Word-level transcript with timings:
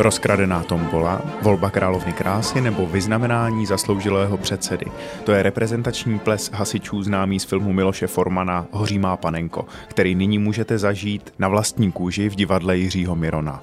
Rozkradená 0.00 0.62
tombola, 0.62 1.22
volba 1.42 1.70
královny 1.70 2.12
krásy 2.12 2.60
nebo 2.60 2.86
vyznamenání 2.86 3.66
zasloužilého 3.66 4.38
předsedy. 4.38 4.86
To 5.24 5.32
je 5.32 5.42
reprezentační 5.42 6.18
ples 6.18 6.50
hasičů 6.52 7.02
známý 7.02 7.40
z 7.40 7.44
filmu 7.44 7.72
Miloše 7.72 8.06
Formana 8.06 8.66
Hoří 8.70 8.98
má 8.98 9.16
panenko, 9.16 9.66
který 9.88 10.14
nyní 10.14 10.38
můžete 10.38 10.78
zažít 10.78 11.34
na 11.38 11.48
vlastní 11.48 11.92
kůži 11.92 12.28
v 12.28 12.34
divadle 12.34 12.76
Jiřího 12.76 13.16
Mirona. 13.16 13.60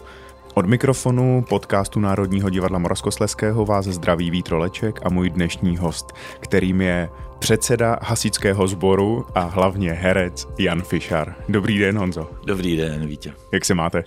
Od 0.53 0.65
mikrofonu 0.65 1.45
podcastu 1.49 1.99
Národního 1.99 2.49
divadla 2.49 2.79
Moravskosleského 2.79 3.65
vás 3.65 3.85
zdraví 3.85 4.31
Vítroleček 4.31 4.99
a 5.03 5.09
můj 5.09 5.29
dnešní 5.29 5.77
host, 5.77 6.13
kterým 6.39 6.81
je 6.81 7.09
předseda 7.39 7.99
hasičského 8.01 8.67
sboru 8.67 9.25
a 9.35 9.39
hlavně 9.39 9.91
herec 9.91 10.47
Jan 10.59 10.81
Fischar. 10.81 11.35
Dobrý 11.49 11.79
den, 11.79 11.97
Honzo. 11.97 12.29
Dobrý 12.45 12.77
den, 12.77 13.07
Vítě. 13.07 13.33
Jak 13.53 13.65
se 13.65 13.73
máte? 13.73 14.03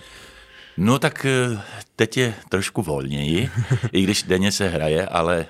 No 0.77 0.99
tak 0.99 1.25
eh, 1.25 1.61
teď 1.95 2.17
je 2.17 2.33
trošku 2.49 2.81
volněji, 2.81 3.49
i 3.91 4.03
když 4.03 4.23
denně 4.23 4.51
se 4.51 4.67
hraje, 4.67 5.07
ale 5.07 5.45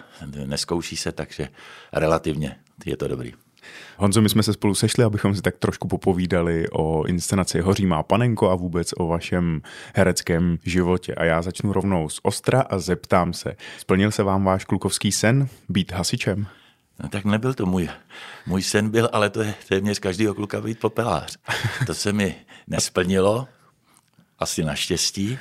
neskouší 0.45 0.97
se, 0.97 1.11
takže 1.11 1.47
relativně 1.93 2.55
je 2.85 2.97
to 2.97 3.07
dobrý. 3.07 3.33
Honzo, 3.97 4.21
my 4.21 4.29
jsme 4.29 4.43
se 4.43 4.53
spolu 4.53 4.75
sešli, 4.75 5.03
abychom 5.03 5.35
si 5.35 5.41
tak 5.41 5.57
trošku 5.57 5.87
popovídali 5.87 6.69
o 6.69 7.05
inscenaci 7.05 7.61
Hoří 7.61 7.85
má 7.85 8.03
panenko 8.03 8.49
a 8.49 8.55
vůbec 8.55 8.93
o 8.97 9.07
vašem 9.07 9.61
hereckém 9.95 10.57
životě. 10.65 11.15
A 11.15 11.23
já 11.23 11.41
začnu 11.41 11.73
rovnou 11.73 12.09
z 12.09 12.19
Ostra 12.23 12.61
a 12.61 12.79
zeptám 12.79 13.33
se, 13.33 13.55
splnil 13.77 14.11
se 14.11 14.23
vám 14.23 14.43
váš 14.43 14.65
klukovský 14.65 15.11
sen 15.11 15.47
být 15.69 15.91
hasičem? 15.91 16.47
No, 17.03 17.09
tak 17.09 17.25
nebyl 17.25 17.53
to 17.53 17.65
můj. 17.65 17.89
Můj 18.47 18.63
sen 18.63 18.89
byl, 18.89 19.09
ale 19.13 19.29
to 19.29 19.41
je 19.41 19.53
téměř 19.67 19.99
každýho 19.99 20.33
kluka 20.33 20.61
být 20.61 20.79
popelář. 20.79 21.37
To 21.85 21.93
se 21.93 22.13
mi 22.13 22.35
nesplnilo, 22.67 23.47
asi 24.41 24.63
naštěstí, 24.63 25.39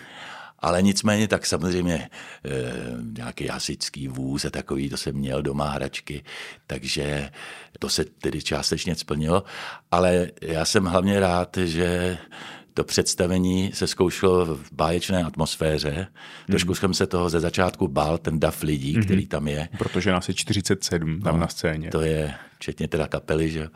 ale 0.59 0.83
nicméně 0.83 1.29
tak 1.29 1.47
samozřejmě 1.47 1.95
e, 1.95 2.09
nějaký 3.19 3.47
hasičský 3.47 4.09
vůz 4.09 4.45
a 4.45 4.51
takový, 4.51 4.91
to 4.91 4.97
jsem 4.97 5.15
měl 5.15 5.43
doma 5.43 5.71
hračky, 5.71 6.25
takže 6.67 7.31
to 7.79 7.89
se 7.89 8.05
tedy 8.05 8.43
částečně 8.43 8.95
splnilo, 8.95 9.45
ale 9.91 10.31
já 10.43 10.65
jsem 10.65 10.85
hlavně 10.85 11.21
rád, 11.21 11.57
že 11.57 12.19
to 12.75 12.85
představení 12.85 13.71
se 13.75 13.87
zkoušelo 13.87 14.47
v 14.57 14.73
báječné 14.73 15.25
atmosféře. 15.25 15.93
Mm. 16.01 16.07
Trošku 16.47 16.75
jsem 16.75 16.95
se 16.95 17.07
toho 17.07 17.29
ze 17.29 17.41
začátku 17.41 17.89
bál, 17.89 18.19
ten 18.19 18.41
dav 18.41 18.63
lidí, 18.63 18.97
mm-hmm. 18.97 19.05
který 19.05 19.27
tam 19.27 19.49
je. 19.49 19.69
Protože 19.79 20.13
nás 20.13 20.29
je 20.29 20.35
47 20.35 21.21
tam 21.21 21.35
no, 21.35 21.41
na 21.41 21.49
scéně. 21.49 21.91
To 21.91 22.01
je, 22.01 22.35
včetně 22.57 22.89
teda 22.89 23.07
kapely, 23.07 23.51
že 23.51 23.69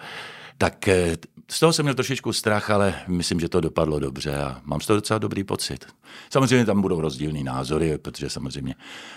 tak 0.59 0.89
eh, 0.89 1.17
z 1.49 1.61
toho 1.61 1.73
jsem 1.73 1.85
měl 1.85 1.95
trošičku 1.95 2.33
strach, 2.33 2.71
ale 2.71 2.95
myslím, 3.09 3.41
že 3.41 3.49
to 3.49 3.61
dopadlo 3.61 3.99
dobře 3.99 4.37
a 4.37 4.61
mám 4.65 4.81
z 4.81 4.87
toho 4.87 4.97
docela 4.97 5.19
dobrý 5.19 5.45
pocit. 5.45 5.87
Samozřejmě 6.31 6.65
tam 6.67 6.83
budou 6.83 7.01
rozdílný 7.01 7.45
názory, 7.45 7.99
protože 7.99 8.31
samozřejmě 8.31 8.75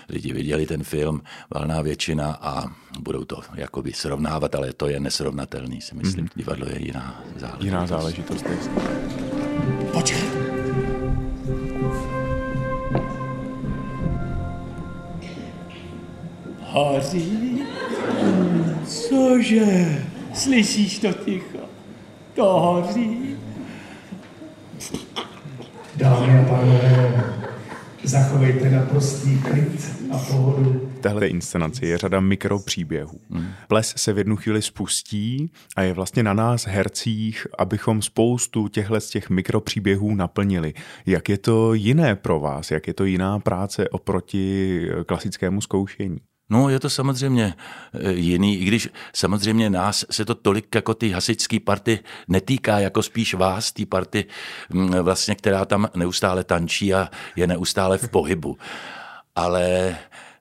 lidi 0.08 0.32
viděli 0.32 0.66
ten 0.66 0.84
film, 0.84 1.22
valná 1.54 1.82
většina 1.82 2.38
a 2.40 2.64
budou 3.00 3.24
to 3.24 3.40
jakoby 3.54 3.92
srovnávat, 3.92 4.54
ale 4.54 4.72
to 4.72 4.88
je 4.88 5.00
nesrovnatelný, 5.00 5.80
si 5.80 5.94
myslím, 5.94 6.24
mm-hmm. 6.24 6.36
divadlo 6.36 6.66
je 6.68 6.86
jiná 6.86 7.24
záležitost. 7.36 7.64
Jiná 7.64 7.86
záležitost. 7.86 8.44
Počkej. 9.92 10.22
Hoří? 16.60 17.62
Cože? 18.86 20.04
Slyšíš 20.34 20.98
to 20.98 21.12
ticho? 21.12 21.57
To 22.38 22.60
hoří. 22.60 23.36
Dámy 25.96 26.38
a 26.38 26.48
pánové, 26.48 27.24
zachovejte 28.04 28.70
naprostý 28.70 29.38
klid 29.38 29.96
a 30.12 30.18
pohodu. 30.18 30.90
V 30.98 31.00
téhle 31.00 31.26
inscenaci 31.28 31.86
je 31.86 31.98
řada 31.98 32.20
mikropříběhů. 32.20 33.20
Ples 33.68 33.94
se 33.96 34.12
v 34.12 34.18
jednu 34.18 34.36
chvíli 34.36 34.62
spustí 34.62 35.52
a 35.76 35.82
je 35.82 35.92
vlastně 35.92 36.22
na 36.22 36.34
nás, 36.34 36.66
hercích, 36.66 37.46
abychom 37.58 38.02
spoustu 38.02 38.68
těchto 38.68 39.00
z 39.00 39.10
těch 39.10 39.30
mikropříběhů 39.30 40.14
naplnili. 40.14 40.74
Jak 41.06 41.28
je 41.28 41.38
to 41.38 41.74
jiné 41.74 42.16
pro 42.16 42.40
vás? 42.40 42.70
Jak 42.70 42.86
je 42.86 42.94
to 42.94 43.04
jiná 43.04 43.38
práce 43.38 43.88
oproti 43.88 44.80
klasickému 45.06 45.60
zkoušení? 45.60 46.18
No, 46.50 46.68
je 46.68 46.80
to 46.80 46.90
samozřejmě 46.90 47.54
eh, 47.94 48.12
jiný, 48.12 48.58
i 48.58 48.64
když 48.64 48.88
samozřejmě 49.14 49.70
nás 49.70 50.04
se 50.10 50.24
to 50.24 50.34
tolik 50.34 50.74
jako 50.74 50.94
ty 50.94 51.10
hasičský 51.10 51.60
party 51.60 52.00
netýká, 52.28 52.78
jako 52.78 53.02
spíš 53.02 53.34
vás, 53.34 53.72
ty 53.72 53.86
party, 53.86 54.24
mm, 54.70 54.90
vlastně, 54.90 55.34
která 55.34 55.64
tam 55.64 55.88
neustále 55.94 56.44
tančí 56.44 56.94
a 56.94 57.08
je 57.36 57.46
neustále 57.46 57.98
v 57.98 58.08
pohybu. 58.08 58.58
Ale 59.34 59.96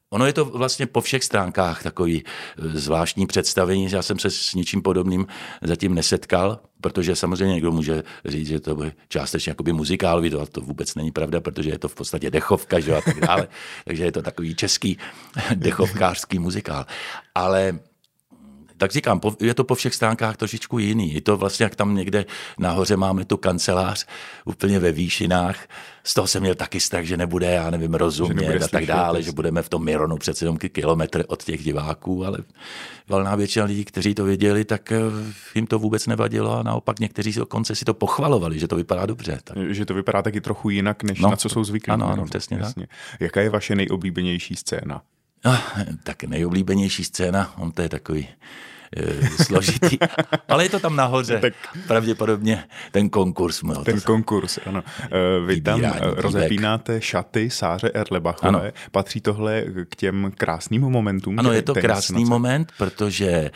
Ono 0.10 0.26
je 0.26 0.34
to 0.34 0.46
vlastně 0.46 0.88
po 0.88 1.02
všech 1.02 1.24
stránkách 1.24 1.84
takový 1.84 2.24
eh, 2.24 2.80
zvláštní 2.80 3.28
představení. 3.28 3.92
Já 3.92 4.02
jsem 4.02 4.20
se 4.20 4.30
s 4.30 4.54
ničím 4.54 4.82
podobným 4.82 5.28
zatím 5.62 5.96
nesetkal, 5.96 6.60
protože 6.82 7.16
samozřejmě 7.16 7.54
někdo 7.54 7.72
může 7.72 8.04
říct, 8.26 8.48
že 8.48 8.60
to 8.60 8.76
bude 8.76 8.92
částečně 9.10 9.50
jakoby 9.50 9.74
muzikálový, 9.74 10.30
to, 10.30 10.46
to 10.46 10.62
vůbec 10.62 10.96
není 10.96 11.12
pravda, 11.12 11.42
protože 11.42 11.70
je 11.70 11.80
to 11.80 11.88
v 11.88 11.96
podstatě 11.96 12.32
dechovka 12.32 12.80
že, 12.80 12.96
a 12.96 13.02
tak 13.02 13.20
dále. 13.20 13.48
Takže 13.86 14.04
je 14.04 14.12
to 14.12 14.22
takový 14.22 14.56
český 14.56 14.98
dechovkářský 15.56 16.40
muzikál. 16.40 16.86
Ale 17.36 17.80
tak 18.78 18.92
říkám, 18.92 19.22
je 19.42 19.54
to 19.54 19.64
po 19.64 19.76
všech 19.76 19.96
stránkách 19.96 20.38
trošičku 20.38 20.80
jiný. 20.80 21.14
Je 21.14 21.22
to 21.22 21.38
vlastně, 21.38 21.64
jak 21.64 21.76
tam 21.76 21.96
někde 21.96 22.26
nahoře 22.60 22.98
máme 22.98 23.26
tu 23.26 23.38
kancelář 23.38 24.06
úplně 24.46 24.80
ve 24.80 24.92
výšinách. 24.92 25.68
Z 26.04 26.14
toho 26.14 26.28
jsem 26.28 26.42
měl 26.42 26.56
taky 26.56 26.80
strach, 26.80 27.04
že 27.04 27.18
nebude, 27.18 27.52
já 27.52 27.70
nevím, 27.70 27.94
rozumět 27.94 28.64
a 28.64 28.68
tak 28.68 28.86
dále, 28.86 29.24
že 29.24 29.32
budeme 29.32 29.62
v 29.62 29.70
tom 29.70 29.86
Mironu 29.86 30.18
přece 30.18 30.46
jenom 30.46 30.58
kilometr 30.58 31.24
od 31.28 31.44
těch 31.44 31.64
diváků, 31.64 32.26
ale 32.26 32.38
valná 33.08 33.36
většina 33.36 33.66
lidí, 33.66 33.86
kteří 33.86 34.16
to 34.16 34.24
věděli, 34.24 34.66
tak 34.66 34.92
eh, 34.92 35.00
jim 35.56 35.68
to 35.68 35.80
vůbec 35.80 36.08
nevadilo 36.08 36.60
a 36.60 36.64
naopak 36.64 37.00
někteří 37.00 37.34
dokonce 37.34 37.76
si 37.76 37.86
to 37.86 37.94
pochvalovali, 37.94 38.60
že 38.60 38.68
to 38.68 38.76
vypadá 38.76 39.06
dobře. 39.06 39.40
Tak. 39.44 39.58
Že 39.70 39.86
to 39.86 39.94
vypadá 39.94 40.22
taky 40.22 40.42
trochu 40.42 40.70
jinak, 40.70 41.04
než 41.04 41.20
no, 41.20 41.30
na 41.30 41.36
co 41.36 41.50
jsou 41.50 41.64
zvyklí. 41.64 41.94
Ano, 41.94 42.10
ano, 42.10 42.26
přesně 42.26 42.58
jasně. 42.58 42.88
Tak. 42.88 43.22
Jaká 43.22 43.42
je 43.42 43.50
vaše 43.50 43.76
nejoblíbenější 43.76 44.56
scéna? 44.56 45.02
No, 45.46 45.58
tak 46.04 46.24
nejoblíbenější 46.24 47.04
scéna, 47.04 47.58
on 47.58 47.72
to 47.72 47.82
je 47.82 47.90
takový 47.90 48.28
složitý, 49.46 49.98
ale 50.48 50.66
je 50.66 50.70
to 50.70 50.80
tam 50.80 50.96
nahoře. 50.96 51.40
Tak 51.40 51.54
pravděpodobně 51.88 52.64
ten 52.92 53.10
konkurs. 53.10 53.62
Měl 53.62 53.84
ten 53.84 54.02
konkurs, 54.02 54.60
ano. 54.66 54.84
E, 55.12 55.46
vy 55.46 55.62
tam 55.62 55.86
e, 55.86 55.92
rozepínáte 56.02 57.02
šaty 57.02 57.50
Sáře 57.50 57.92
Erlebachové. 57.94 58.50
Ano. 58.50 58.62
Patří 58.92 59.22
tohle 59.22 59.64
k 59.90 59.96
těm 59.96 60.32
krásným 60.38 60.82
momentům? 60.82 61.40
Ano, 61.40 61.52
je 61.52 61.62
to 61.62 61.74
krásný 61.74 62.26
moment, 62.26 62.72
protože 62.78 63.52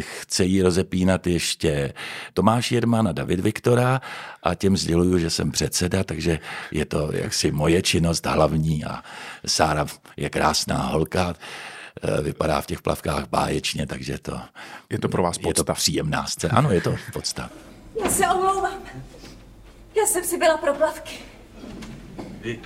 chce 0.00 0.44
jí 0.44 0.62
rozepínat 0.62 1.26
ještě 1.26 1.92
Tomáš 2.34 2.72
Jerman 2.72 3.08
a 3.08 3.12
David 3.12 3.40
Viktora 3.40 4.00
a 4.42 4.54
těm 4.54 4.76
sděluju, 4.76 5.18
že 5.18 5.30
jsem 5.30 5.50
předseda, 5.50 6.04
takže 6.04 6.38
je 6.70 6.84
to 6.84 7.10
jaksi 7.12 7.52
moje 7.52 7.82
činnost 7.82 8.26
hlavní 8.26 8.84
a 8.84 9.02
Sára 9.46 9.86
je 10.16 10.30
krásná 10.30 10.76
holka. 10.76 11.34
Eh, 12.02 12.22
vypadá 12.22 12.60
v 12.60 12.66
těch 12.66 12.82
plavkách 12.82 13.28
báječně, 13.28 13.86
takže 13.86 14.18
to... 14.18 14.40
Je 14.90 14.98
to 14.98 15.08
pro 15.08 15.22
vás 15.22 15.38
podstav. 15.38 15.48
Je 15.48 15.54
to 15.54 15.74
příjemná 15.74 16.26
scéna. 16.26 16.54
Ano, 16.56 16.70
je 16.70 16.80
to 16.80 16.94
podstav. 17.12 17.50
Já 18.04 18.10
se 18.10 18.28
omlouvám. 18.28 18.78
Já 19.96 20.06
jsem 20.06 20.24
si 20.24 20.38
byla 20.38 20.56
pro 20.56 20.74
plavky. 20.74 21.18
Vy, 22.40 22.60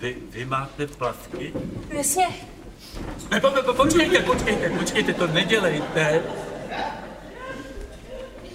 vy, 0.00 0.16
vy 0.30 0.44
máte 0.44 0.86
plavky? 0.86 1.52
Jasně. 1.88 2.26
Ne, 3.30 3.40
po, 3.40 3.50
po, 3.50 3.72
počkejte, 3.72 4.20
počkejte, 4.20 4.70
počkejte, 4.70 5.14
to 5.14 5.26
nedělejte. 5.26 6.22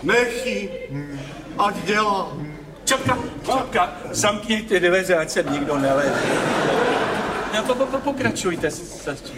Nechy, 0.03 0.69
ať 1.57 1.75
dělá. 1.85 2.37
Čapka, 2.85 3.17
čapka, 3.45 3.97
zamkněte 4.11 4.79
dveře, 4.79 5.15
ať 5.15 5.29
se 5.29 5.43
nikdo 5.43 5.77
neleze. 5.79 6.21
No, 7.55 7.63
po, 7.63 7.85
po, 7.85 7.97
pokračujte, 7.97 8.69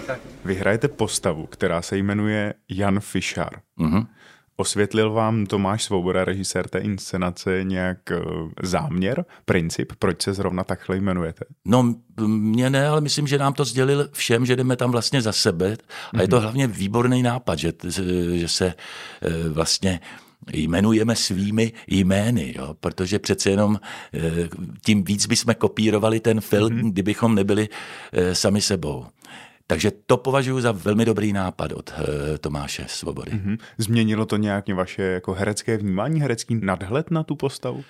tak. 0.07 0.19
Vy 0.45 0.55
hrajete 0.55 0.87
postavu, 0.87 1.45
která 1.45 1.81
se 1.81 1.97
jmenuje 1.97 2.53
Jan 2.69 2.99
Fischar. 2.99 3.59
Mm-hmm. 3.79 4.07
Osvětlil 4.55 5.11
vám 5.11 5.45
Tomáš 5.45 5.83
Svoboda, 5.83 6.25
režisér 6.25 6.67
té 6.67 6.79
inscenace, 6.79 7.63
nějak 7.63 7.97
uh, 8.11 8.51
záměr, 8.63 9.25
princip, 9.45 9.93
proč 9.99 10.21
se 10.21 10.33
zrovna 10.33 10.63
takhle 10.63 10.97
jmenujete? 10.97 11.45
No, 11.65 11.95
mě 12.27 12.69
ne, 12.69 12.87
ale 12.87 13.01
myslím, 13.01 13.27
že 13.27 13.37
nám 13.37 13.53
to 13.53 13.65
sdělil 13.65 14.09
všem, 14.11 14.45
že 14.45 14.55
jdeme 14.55 14.75
tam 14.75 14.91
vlastně 14.91 15.21
za 15.21 15.31
sebe. 15.31 15.71
A 15.71 15.75
mm-hmm. 16.15 16.21
je 16.21 16.27
to 16.27 16.35
mhm. 16.35 16.43
hlavně 16.43 16.67
výborný 16.67 17.23
nápad, 17.23 17.59
že, 17.59 17.73
že 18.33 18.47
se 18.47 18.65
uh, 18.65 19.53
vlastně 19.53 19.99
jmenujeme 20.53 21.15
svými 21.15 21.73
jmény, 21.87 22.53
jo? 22.57 22.75
protože 22.79 23.19
přece 23.19 23.49
jenom 23.49 23.79
eh, 24.13 24.19
tím 24.85 25.03
víc 25.03 25.25
bychom 25.25 25.53
kopírovali 25.53 26.19
ten 26.19 26.41
film, 26.41 26.73
mm-hmm. 26.73 26.91
kdybychom 26.91 27.35
nebyli 27.35 27.69
eh, 28.13 28.35
sami 28.35 28.61
sebou. 28.61 29.05
Takže 29.67 29.91
to 30.05 30.17
považuji 30.17 30.61
za 30.61 30.71
velmi 30.71 31.05
dobrý 31.05 31.33
nápad 31.33 31.71
od 31.71 31.93
eh, 31.93 32.37
Tomáše 32.37 32.85
Svobody. 32.87 33.31
Mm-hmm. 33.31 33.57
Změnilo 33.77 34.25
to 34.25 34.37
nějak 34.37 34.69
vaše 34.69 35.01
jako 35.03 35.33
herecké 35.33 35.77
vnímání, 35.77 36.21
herecký 36.21 36.55
nadhled 36.55 37.11
na 37.11 37.23
tu 37.23 37.35
postavu? 37.35 37.83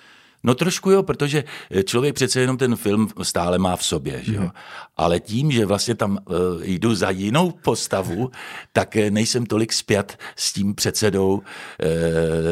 No 0.44 0.54
trošku 0.54 0.90
jo, 0.90 1.02
protože 1.02 1.44
člověk 1.84 2.14
přece 2.14 2.40
jenom 2.40 2.56
ten 2.56 2.76
film 2.76 3.08
stále 3.22 3.58
má 3.58 3.76
v 3.76 3.84
sobě, 3.84 4.20
že 4.24 4.34
jo. 4.34 4.42
Mm. 4.42 4.50
Ale 4.96 5.20
tím, 5.20 5.50
že 5.50 5.66
vlastně 5.66 5.94
tam 5.94 6.18
uh, 6.28 6.36
jdu 6.62 6.94
za 6.94 7.10
jinou 7.10 7.50
postavu, 7.50 8.30
tak 8.72 8.96
nejsem 9.10 9.46
tolik 9.46 9.72
zpět 9.72 10.18
s 10.36 10.52
tím 10.52 10.74
předsedou 10.74 11.32
uh, 11.32 11.42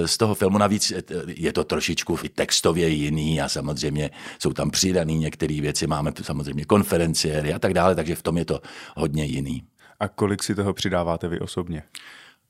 z 0.06 0.17
toho 0.17 0.35
filmu. 0.35 0.59
Navíc 0.59 0.93
je 1.27 1.53
to 1.53 1.65
trošičku 1.65 2.19
i 2.23 2.29
textově 2.29 2.88
jiný 2.88 3.41
a 3.41 3.49
samozřejmě 3.49 4.11
jsou 4.39 4.53
tam 4.53 4.71
přidané 4.71 5.12
některé 5.12 5.61
věci. 5.61 5.87
Máme 5.87 6.12
samozřejmě 6.23 6.65
konferenciéry 6.65 7.55
a 7.55 7.59
tak 7.59 7.75
dále, 7.75 7.94
takže 7.94 8.15
v 8.15 8.23
tom 8.23 8.39
je 8.39 8.44
to 8.44 8.61
hodně 8.97 9.25
jiný. 9.25 9.62
A 10.00 10.09
kolik 10.09 10.43
si 10.43 10.55
toho 10.55 10.75
přidáváte 10.75 11.29
vy 11.29 11.41
osobně? 11.41 11.82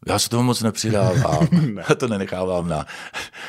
Já 0.07 0.19
se 0.19 0.29
toho 0.29 0.43
moc 0.43 0.63
nepřidávám. 0.63 1.49
ne. 1.75 1.85
Já 1.89 1.95
to 1.95 2.09
nenechávám 2.09 2.69
na 2.69 2.87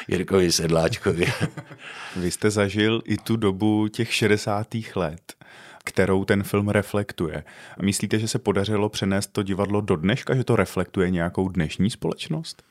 Jirkovi 0.08 0.52
Sedláčkovi. 0.52 1.26
Vy 2.16 2.32
jste 2.32 2.52
zažil 2.52 3.02
i 3.06 3.18
tu 3.18 3.36
dobu 3.36 3.88
těch 3.88 4.14
60. 4.14 4.68
let, 4.96 5.34
kterou 5.84 6.26
ten 6.26 6.44
film 6.44 6.70
reflektuje. 6.70 7.44
Myslíte, 7.82 8.20
že 8.20 8.28
se 8.28 8.40
podařilo 8.40 8.90
přenést 8.90 9.28
to 9.28 9.44
divadlo 9.44 9.82
do 9.82 9.96
dneška, 9.96 10.36
že 10.36 10.44
to 10.44 10.56
reflektuje 10.56 11.10
nějakou 11.10 11.50
dnešní 11.50 11.90
společnost? 11.90 12.64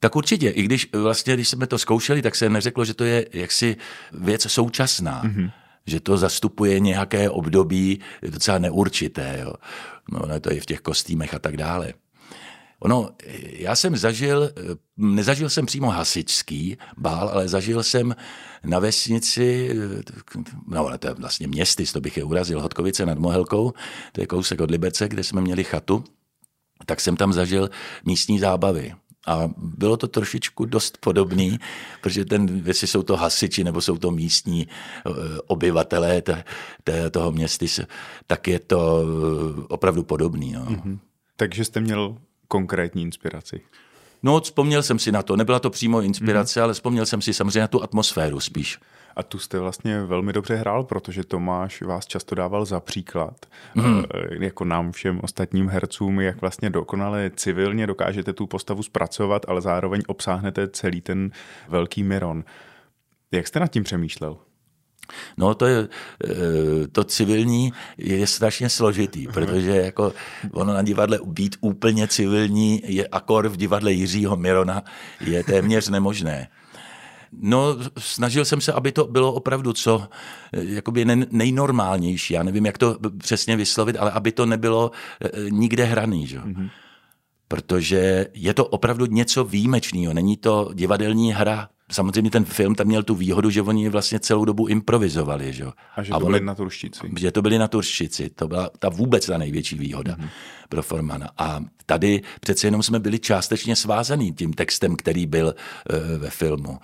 Tak 0.00 0.16
určitě, 0.16 0.50
i 0.50 0.62
když 0.62 0.88
vlastně, 0.92 1.34
když 1.34 1.48
jsme 1.48 1.66
to 1.66 1.78
zkoušeli, 1.78 2.22
tak 2.22 2.34
se 2.34 2.48
neřeklo, 2.48 2.84
že 2.84 2.94
to 2.94 3.04
je 3.04 3.26
jaksi 3.32 3.76
věc 4.12 4.52
současná. 4.52 5.22
Mm-hmm 5.24 5.50
že 5.86 6.00
to 6.00 6.16
zastupuje 6.16 6.80
nějaké 6.80 7.30
období 7.30 8.00
docela 8.22 8.58
neurčité. 8.58 9.38
Jo. 9.42 9.52
No, 10.12 10.40
to 10.40 10.52
je 10.52 10.60
v 10.60 10.66
těch 10.66 10.80
kostýmech 10.80 11.34
a 11.34 11.38
tak 11.38 11.56
dále. 11.56 11.92
Ono, 12.84 13.10
já 13.52 13.76
jsem 13.76 13.96
zažil, 13.96 14.50
nezažil 14.96 15.50
jsem 15.50 15.66
přímo 15.66 15.90
hasičský 15.90 16.78
bál, 16.96 17.28
ale 17.28 17.48
zažil 17.48 17.82
jsem 17.82 18.16
na 18.64 18.78
vesnici, 18.78 19.76
no 20.68 20.86
ale 20.86 20.98
to 20.98 21.06
je 21.06 21.14
vlastně 21.14 21.46
městy, 21.46 21.84
to 21.86 22.00
bych 22.00 22.16
je 22.16 22.24
urazil, 22.24 22.60
Hodkovice 22.60 23.06
nad 23.06 23.18
Mohelkou, 23.18 23.72
to 24.12 24.20
je 24.20 24.26
kousek 24.26 24.60
od 24.60 24.70
Liberce, 24.70 25.08
kde 25.08 25.24
jsme 25.24 25.40
měli 25.40 25.64
chatu, 25.64 26.04
tak 26.86 27.00
jsem 27.00 27.16
tam 27.16 27.32
zažil 27.32 27.70
místní 28.04 28.38
zábavy. 28.38 28.94
A 29.26 29.50
bylo 29.56 29.96
to 29.96 30.08
trošičku 30.08 30.64
dost 30.64 30.98
podobný, 30.98 31.58
protože 32.00 32.24
ten, 32.24 32.62
jestli 32.64 32.86
jsou 32.86 33.02
to 33.02 33.16
hasiči 33.16 33.64
nebo 33.64 33.80
jsou 33.80 33.96
to 33.96 34.10
místní 34.10 34.68
eh, 34.68 35.10
obyvatelé 35.46 36.22
te, 36.22 36.44
te, 36.84 37.10
toho 37.10 37.32
městy, 37.32 37.66
tak 38.26 38.48
je 38.48 38.58
to 38.58 39.02
eh, 39.02 39.62
opravdu 39.68 40.02
podobný. 40.02 40.52
No. 40.52 40.64
Mm-hmm. 40.64 40.98
Takže 41.36 41.64
jste 41.64 41.80
měl 41.80 42.16
konkrétní 42.48 43.02
inspiraci? 43.02 43.60
No, 44.22 44.40
vzpomněl 44.40 44.82
jsem 44.82 44.98
si 44.98 45.12
na 45.12 45.22
to. 45.22 45.36
Nebyla 45.36 45.58
to 45.58 45.70
přímo 45.70 46.02
inspirace, 46.02 46.60
mm. 46.60 46.64
ale 46.64 46.72
vzpomněl 46.74 47.06
jsem 47.06 47.22
si 47.22 47.34
samozřejmě 47.34 47.60
na 47.60 47.68
tu 47.68 47.82
atmosféru 47.82 48.40
spíš. 48.40 48.78
A 49.16 49.22
tu 49.22 49.38
jste 49.38 49.58
vlastně 49.58 50.02
velmi 50.02 50.32
dobře 50.32 50.54
hrál, 50.54 50.84
protože 50.84 51.24
Tomáš 51.24 51.82
vás 51.82 52.06
často 52.06 52.34
dával 52.34 52.64
za 52.64 52.80
příklad, 52.80 53.46
mm. 53.74 54.02
jako 54.40 54.64
nám 54.64 54.92
všem 54.92 55.20
ostatním 55.22 55.68
hercům, 55.68 56.20
jak 56.20 56.40
vlastně 56.40 56.70
dokonale 56.70 57.30
civilně 57.36 57.86
dokážete 57.86 58.32
tu 58.32 58.46
postavu 58.46 58.82
zpracovat, 58.82 59.42
ale 59.48 59.60
zároveň 59.60 60.02
obsáhnete 60.06 60.68
celý 60.68 61.00
ten 61.00 61.30
velký 61.68 62.02
Miron. 62.02 62.44
Jak 63.32 63.46
jste 63.46 63.60
nad 63.60 63.68
tím 63.68 63.84
přemýšlel? 63.84 64.36
No 65.36 65.54
to 65.54 65.66
je, 65.66 65.88
eh, 66.24 66.28
to 66.92 67.04
civilní 67.04 67.72
je 67.98 68.26
strašně 68.26 68.68
složitý, 68.68 69.26
protože 69.26 69.70
jako 69.70 70.12
ono 70.52 70.74
na 70.74 70.82
divadle 70.82 71.18
být 71.24 71.56
úplně 71.60 72.08
civilní 72.08 72.82
je 72.84 73.06
akor 73.06 73.48
v 73.48 73.56
divadle 73.56 73.92
Jiřího 73.92 74.36
Mirona 74.36 74.82
je 75.20 75.44
téměř 75.44 75.88
nemožné. 75.88 76.48
No, 77.40 77.76
snažil 77.98 78.44
jsem 78.44 78.60
se, 78.60 78.72
aby 78.72 78.92
to 78.92 79.06
bylo 79.06 79.32
opravdu 79.32 79.72
co 79.72 80.08
eh, 80.52 80.64
jakoby 80.64 81.04
nejnormálnější. 81.30 82.34
Já 82.34 82.42
nevím, 82.42 82.66
jak 82.66 82.78
to 82.78 82.96
přesně 83.18 83.56
vyslovit, 83.56 83.96
ale 83.96 84.10
aby 84.10 84.32
to 84.32 84.46
nebylo 84.46 84.90
eh, 85.24 85.50
nikde 85.50 85.84
hraný. 85.84 86.26
Že? 86.26 86.38
Mm-hmm. 86.38 86.70
Protože 87.48 88.26
je 88.34 88.54
to 88.54 88.66
opravdu 88.66 89.06
něco 89.06 89.44
výjimečného. 89.44 90.14
Není 90.14 90.36
to 90.36 90.70
divadelní 90.74 91.32
hra 91.32 91.68
samozřejmě 91.92 92.30
ten 92.30 92.44
film 92.44 92.74
tam 92.74 92.86
měl 92.86 93.02
tu 93.02 93.14
výhodu, 93.14 93.50
že 93.50 93.62
oni 93.62 93.88
vlastně 93.88 94.20
celou 94.20 94.44
dobu 94.44 94.66
improvizovali. 94.66 95.52
Že? 95.52 95.64
A 95.96 96.02
že 96.02 96.10
to 96.10 96.16
a 96.16 96.20
byli 96.20 96.40
na 96.40 96.54
turščici. 96.54 97.10
Že 97.18 97.32
to 97.32 97.42
byli 97.42 97.58
na 97.58 97.68
turščici. 97.68 98.30
To 98.30 98.48
byla 98.48 98.70
ta 98.78 98.88
vůbec 98.88 99.26
ta 99.26 99.38
největší 99.38 99.78
výhoda 99.78 100.16
mm-hmm. 100.16 100.28
pro 100.68 100.82
Formana. 100.82 101.30
A 101.38 101.60
tady 101.86 102.22
přece 102.40 102.66
jenom 102.66 102.82
jsme 102.82 102.98
byli 102.98 103.18
částečně 103.18 103.76
svázaný 103.76 104.32
tím 104.32 104.52
textem, 104.52 104.96
který 104.96 105.26
byl 105.26 105.46
uh, 105.54 106.18
ve 106.18 106.30
filmu. 106.30 106.78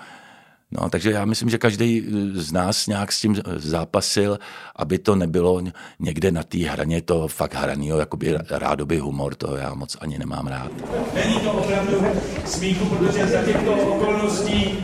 No, 0.72 0.90
takže 0.90 1.10
já 1.10 1.24
myslím, 1.24 1.50
že 1.50 1.58
každý 1.58 2.06
z 2.32 2.52
nás 2.52 2.86
nějak 2.86 3.12
s 3.12 3.20
tím 3.20 3.36
zápasil, 3.56 4.38
aby 4.76 4.98
to 4.98 5.16
nebylo 5.16 5.62
někde 5.98 6.30
na 6.30 6.42
té 6.42 6.58
hraně 6.58 7.02
to 7.02 7.28
fakt 7.28 7.54
hranýho, 7.54 7.98
jakoby 7.98 8.38
rádoby 8.50 8.98
humor, 8.98 9.34
to 9.34 9.56
já 9.56 9.74
moc 9.74 9.96
ani 10.00 10.18
nemám 10.18 10.46
rád. 10.46 10.72
Není 11.14 11.40
to 11.40 11.52
opravdu 11.52 12.06
smíchu, 12.44 12.84
protože 12.84 13.26
za 13.26 13.42
těchto 13.42 13.72
okolností 13.72 14.78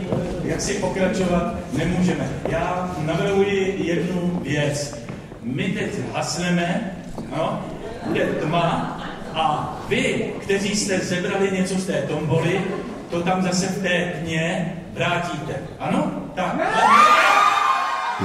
jak 0.47 0.61
si 0.61 0.73
pokračovat 0.73 1.55
nemůžeme. 1.73 2.29
Já 2.49 2.95
navrhuji 3.05 3.75
jednu 3.83 4.41
věc. 4.43 4.95
My 5.43 5.63
teď 5.63 5.89
hasneme, 6.13 6.91
no, 7.37 7.65
bude 8.07 8.25
tma 8.25 8.99
a 9.33 9.77
vy, 9.89 10.33
kteří 10.41 10.75
jste 10.75 10.99
zebrali 10.99 11.51
něco 11.51 11.75
z 11.75 11.85
té 11.85 12.01
tomboly, 12.01 12.61
to 13.09 13.21
tam 13.21 13.41
zase 13.41 13.67
v 13.67 13.81
té 13.81 14.13
tmě 14.19 14.73
vrátíte. 14.97 15.67
Ano? 15.79 16.31
Tak. 16.35 16.55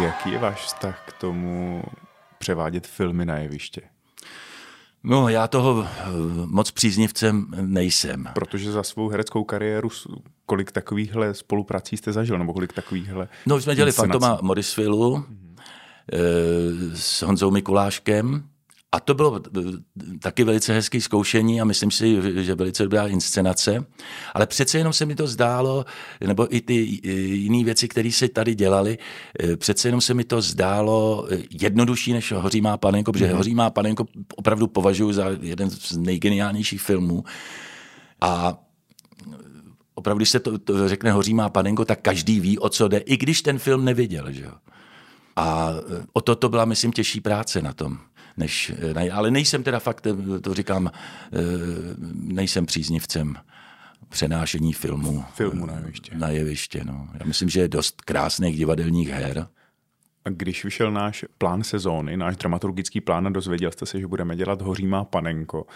Jaký 0.02 0.30
je 0.30 0.38
váš 0.38 0.64
vztah 0.64 1.04
k 1.06 1.12
tomu 1.12 1.82
převádět 2.38 2.86
filmy 2.86 3.26
na 3.26 3.36
jeviště? 3.36 3.80
No, 5.04 5.28
já 5.28 5.48
toho 5.48 5.86
eh, 5.86 6.04
moc 6.46 6.70
příznivcem 6.70 7.46
nejsem. 7.60 8.28
Protože 8.34 8.72
za 8.72 8.82
svou 8.82 9.08
hereckou 9.08 9.44
kariéru 9.44 9.88
kolik 10.46 10.72
takovýchhle 10.72 11.34
spoluprací 11.34 11.96
jste 11.96 12.12
zažil, 12.12 12.38
nebo 12.38 12.52
kolik 12.52 12.72
takovýchhle 12.72 13.28
No, 13.46 13.60
jsme 13.60 13.74
dělali 13.74 13.92
Fantoma 13.92 14.38
Morisvillu 14.42 15.16
mm-hmm. 15.16 16.90
s 16.94 17.22
Honzou 17.22 17.50
Mikuláškem, 17.50 18.44
a 18.92 19.00
to 19.00 19.14
bylo 19.14 19.40
taky 20.20 20.44
velice 20.44 20.72
hezké 20.72 21.00
zkoušení 21.00 21.60
a 21.60 21.64
myslím 21.64 21.90
si, 21.90 22.16
že 22.44 22.54
velice 22.54 22.82
dobrá 22.82 23.06
inscenace. 23.06 23.84
Ale 24.34 24.46
přece 24.46 24.78
jenom 24.78 24.92
se 24.92 25.06
mi 25.06 25.14
to 25.14 25.26
zdálo, 25.26 25.84
nebo 26.26 26.56
i 26.56 26.60
ty 26.60 26.74
jiné 27.14 27.64
věci, 27.64 27.88
které 27.88 28.12
se 28.12 28.28
tady 28.28 28.54
dělaly, 28.54 28.98
eh, 29.40 29.56
přece 29.56 29.88
jenom 29.88 30.00
se 30.00 30.14
mi 30.14 30.24
to 30.24 30.42
zdálo 30.42 31.26
eh, 31.30 31.38
jednodušší 31.60 32.12
než 32.12 32.32
Hoří 32.32 32.60
má 32.60 32.76
panenko, 32.76 33.12
protože 33.12 33.26
mm-hmm. 33.26 33.36
Hoří 33.36 33.54
má 33.54 33.70
panenko 33.70 34.06
opravdu 34.36 34.66
považuji 34.66 35.12
za 35.12 35.26
jeden 35.40 35.70
z 35.70 35.96
nejgeniálnějších 35.96 36.82
filmů. 36.82 37.24
A 38.20 38.58
opravdu, 39.94 40.18
když 40.18 40.30
se 40.30 40.40
to, 40.40 40.58
to 40.58 40.88
řekne 40.88 41.12
Hoří 41.12 41.34
má 41.34 41.48
panenko, 41.48 41.84
tak 41.84 42.00
každý 42.00 42.40
ví, 42.40 42.58
o 42.58 42.68
co 42.68 42.88
jde, 42.88 42.98
i 42.98 43.16
když 43.16 43.42
ten 43.42 43.58
film 43.58 43.84
neviděl. 43.84 44.32
Že? 44.32 44.46
A 45.36 45.70
eh, 45.72 46.04
o 46.12 46.20
to 46.20 46.36
to 46.36 46.48
byla, 46.48 46.64
myslím, 46.64 46.92
těžší 46.92 47.20
práce 47.20 47.62
na 47.62 47.72
tom 47.72 47.98
než, 48.36 48.72
ale 49.12 49.30
nejsem 49.30 49.62
teda 49.62 49.78
fakt, 49.78 50.06
to 50.42 50.54
říkám, 50.54 50.90
eh, 51.32 51.38
nejsem 52.14 52.66
příznivcem 52.66 53.36
přenášení 54.08 54.72
filmu, 54.72 55.24
filmu 55.34 55.66
na 55.66 55.74
jeviště. 55.74 56.12
Na 56.14 56.28
jeviště 56.28 56.84
no. 56.84 57.08
Já 57.20 57.26
myslím, 57.26 57.48
že 57.48 57.60
je 57.60 57.68
dost 57.68 58.00
krásných 58.00 58.56
divadelních 58.56 59.08
her. 59.08 59.46
A 60.24 60.30
když 60.30 60.64
vyšel 60.64 60.90
náš 60.90 61.24
plán 61.38 61.62
sezóny, 61.62 62.16
náš 62.16 62.36
dramaturgický 62.36 63.00
plán 63.00 63.26
a 63.26 63.30
dozvěděl 63.30 63.72
jste 63.72 63.86
se, 63.86 64.00
že 64.00 64.06
budeme 64.06 64.36
dělat 64.36 64.62
Hoří 64.62 64.86
má 64.86 65.04
panenko, 65.04 65.66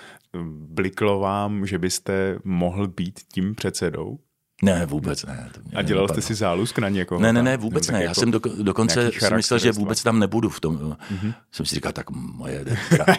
bliklo 0.51 1.19
vám, 1.19 1.67
že 1.67 1.79
byste 1.79 2.39
mohl 2.45 2.89
být 2.89 3.21
tím 3.33 3.55
předsedou? 3.55 4.19
Ne, 4.63 4.87
vůbec 4.87 5.25
ne. 5.25 5.49
To 5.55 5.61
a 5.79 5.83
dělal 5.83 6.09
jste 6.09 6.23
si 6.23 6.35
zálusk 6.35 6.79
na 6.79 6.89
někoho? 6.89 7.21
Ne, 7.21 7.33
ne, 7.33 7.43
ne, 7.43 7.57
vůbec 7.57 7.89
ne. 7.89 7.99
Já 7.99 8.03
jako 8.03 8.21
jsem 8.21 8.31
do, 8.31 8.41
dokonce 8.63 9.11
si 9.19 9.35
myslel, 9.35 9.59
že 9.59 9.73
vůbec 9.73 10.03
tam 10.03 10.19
nebudu 10.19 10.49
v 10.49 10.61
tom. 10.61 10.77
Mm-hmm. 10.77 11.35
Jsem 11.53 11.67
si 11.67 11.75
říkal, 11.75 11.93
tak 11.93 12.11
moje 12.11 12.65
dra- 12.65 13.17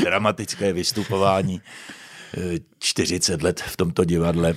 dramatické 0.02 0.72
vystupování 0.72 1.60
40 2.78 3.42
let 3.42 3.60
v 3.60 3.76
tomto 3.76 4.04
divadle 4.04 4.54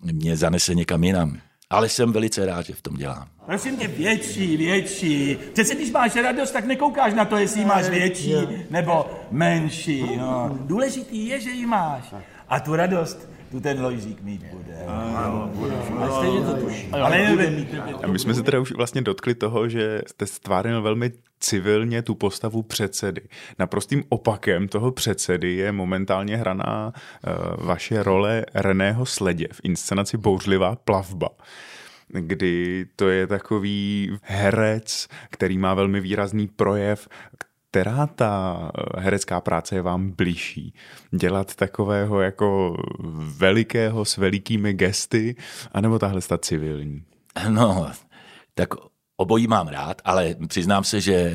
mě 0.00 0.36
zanese 0.36 0.74
někam 0.74 1.04
jinam. 1.04 1.38
Ale 1.70 1.88
jsem 1.88 2.12
velice 2.12 2.46
rád, 2.46 2.66
že 2.66 2.74
v 2.74 2.82
tom 2.82 2.94
dělám. 2.94 3.28
Prosím 3.46 3.76
tě, 3.76 3.88
větší, 3.88 4.56
větší. 4.56 5.36
Přece 5.52 5.74
když 5.74 5.90
máš 5.90 6.16
radost, 6.16 6.50
tak 6.50 6.64
nekoukáš 6.64 7.14
na 7.14 7.24
to, 7.24 7.36
jestli 7.36 7.64
máš 7.64 7.88
větší 7.88 8.34
nebo 8.70 9.10
menší. 9.30 10.16
No. 10.16 10.58
Důležitý 10.60 11.26
je, 11.26 11.40
že 11.40 11.50
ji 11.50 11.66
máš. 11.66 12.14
A 12.48 12.60
tu 12.60 12.76
radost 12.76 13.28
tu 13.50 13.60
ten 13.60 13.82
Lojzík 13.82 14.22
mít 14.22 14.42
bude. 14.52 14.84
Ano, 14.86 15.50
bude. 15.54 15.74
Ale 15.98 16.10
stejně 16.12 16.40
to 16.40 16.54
tuší. 16.54 16.88
Ale 16.92 17.18
nebude 17.18 17.50
mít. 17.50 17.68
A 18.02 18.06
my 18.06 18.18
jsme 18.18 18.34
se 18.34 18.42
teda 18.42 18.60
už 18.60 18.72
vlastně 18.72 19.02
dotkli 19.02 19.34
toho, 19.34 19.68
že 19.68 20.02
jste 20.06 20.26
stvárnil 20.26 20.82
velmi 20.82 21.12
civilně 21.40 22.02
tu 22.02 22.14
postavu 22.14 22.62
předsedy. 22.62 23.20
Naprostým 23.58 24.04
opakem 24.08 24.68
toho 24.68 24.92
předsedy 24.92 25.52
je 25.52 25.72
momentálně 25.72 26.36
hraná 26.36 26.92
uh, 26.92 27.66
vaše 27.66 28.02
role 28.02 28.44
Reného 28.54 29.06
Sledě 29.06 29.48
v 29.52 29.60
inscenaci 29.62 30.16
Bouřlivá 30.16 30.76
plavba. 30.76 31.28
kdy 32.08 32.86
to 32.96 33.08
je 33.08 33.26
takový 33.26 34.10
herec, 34.22 35.08
který 35.30 35.58
má 35.58 35.74
velmi 35.74 36.00
výrazný 36.00 36.48
projev, 36.48 37.08
která 37.76 38.06
ta 38.06 38.70
herecká 38.98 39.40
práce 39.40 39.74
je 39.74 39.82
vám 39.82 40.10
blížší? 40.10 40.74
Dělat 41.10 41.54
takového 41.54 42.20
jako 42.20 42.76
velikého 43.38 44.04
s 44.04 44.16
velikými 44.16 44.72
gesty, 44.72 45.36
anebo 45.72 45.98
tahle 45.98 46.20
ta 46.20 46.38
civilní? 46.38 47.02
No, 47.48 47.90
tak 48.54 48.68
obojí 49.16 49.46
mám 49.46 49.68
rád, 49.68 50.02
ale 50.04 50.34
přiznám 50.48 50.84
se, 50.84 51.00
že 51.00 51.12
e, 51.14 51.34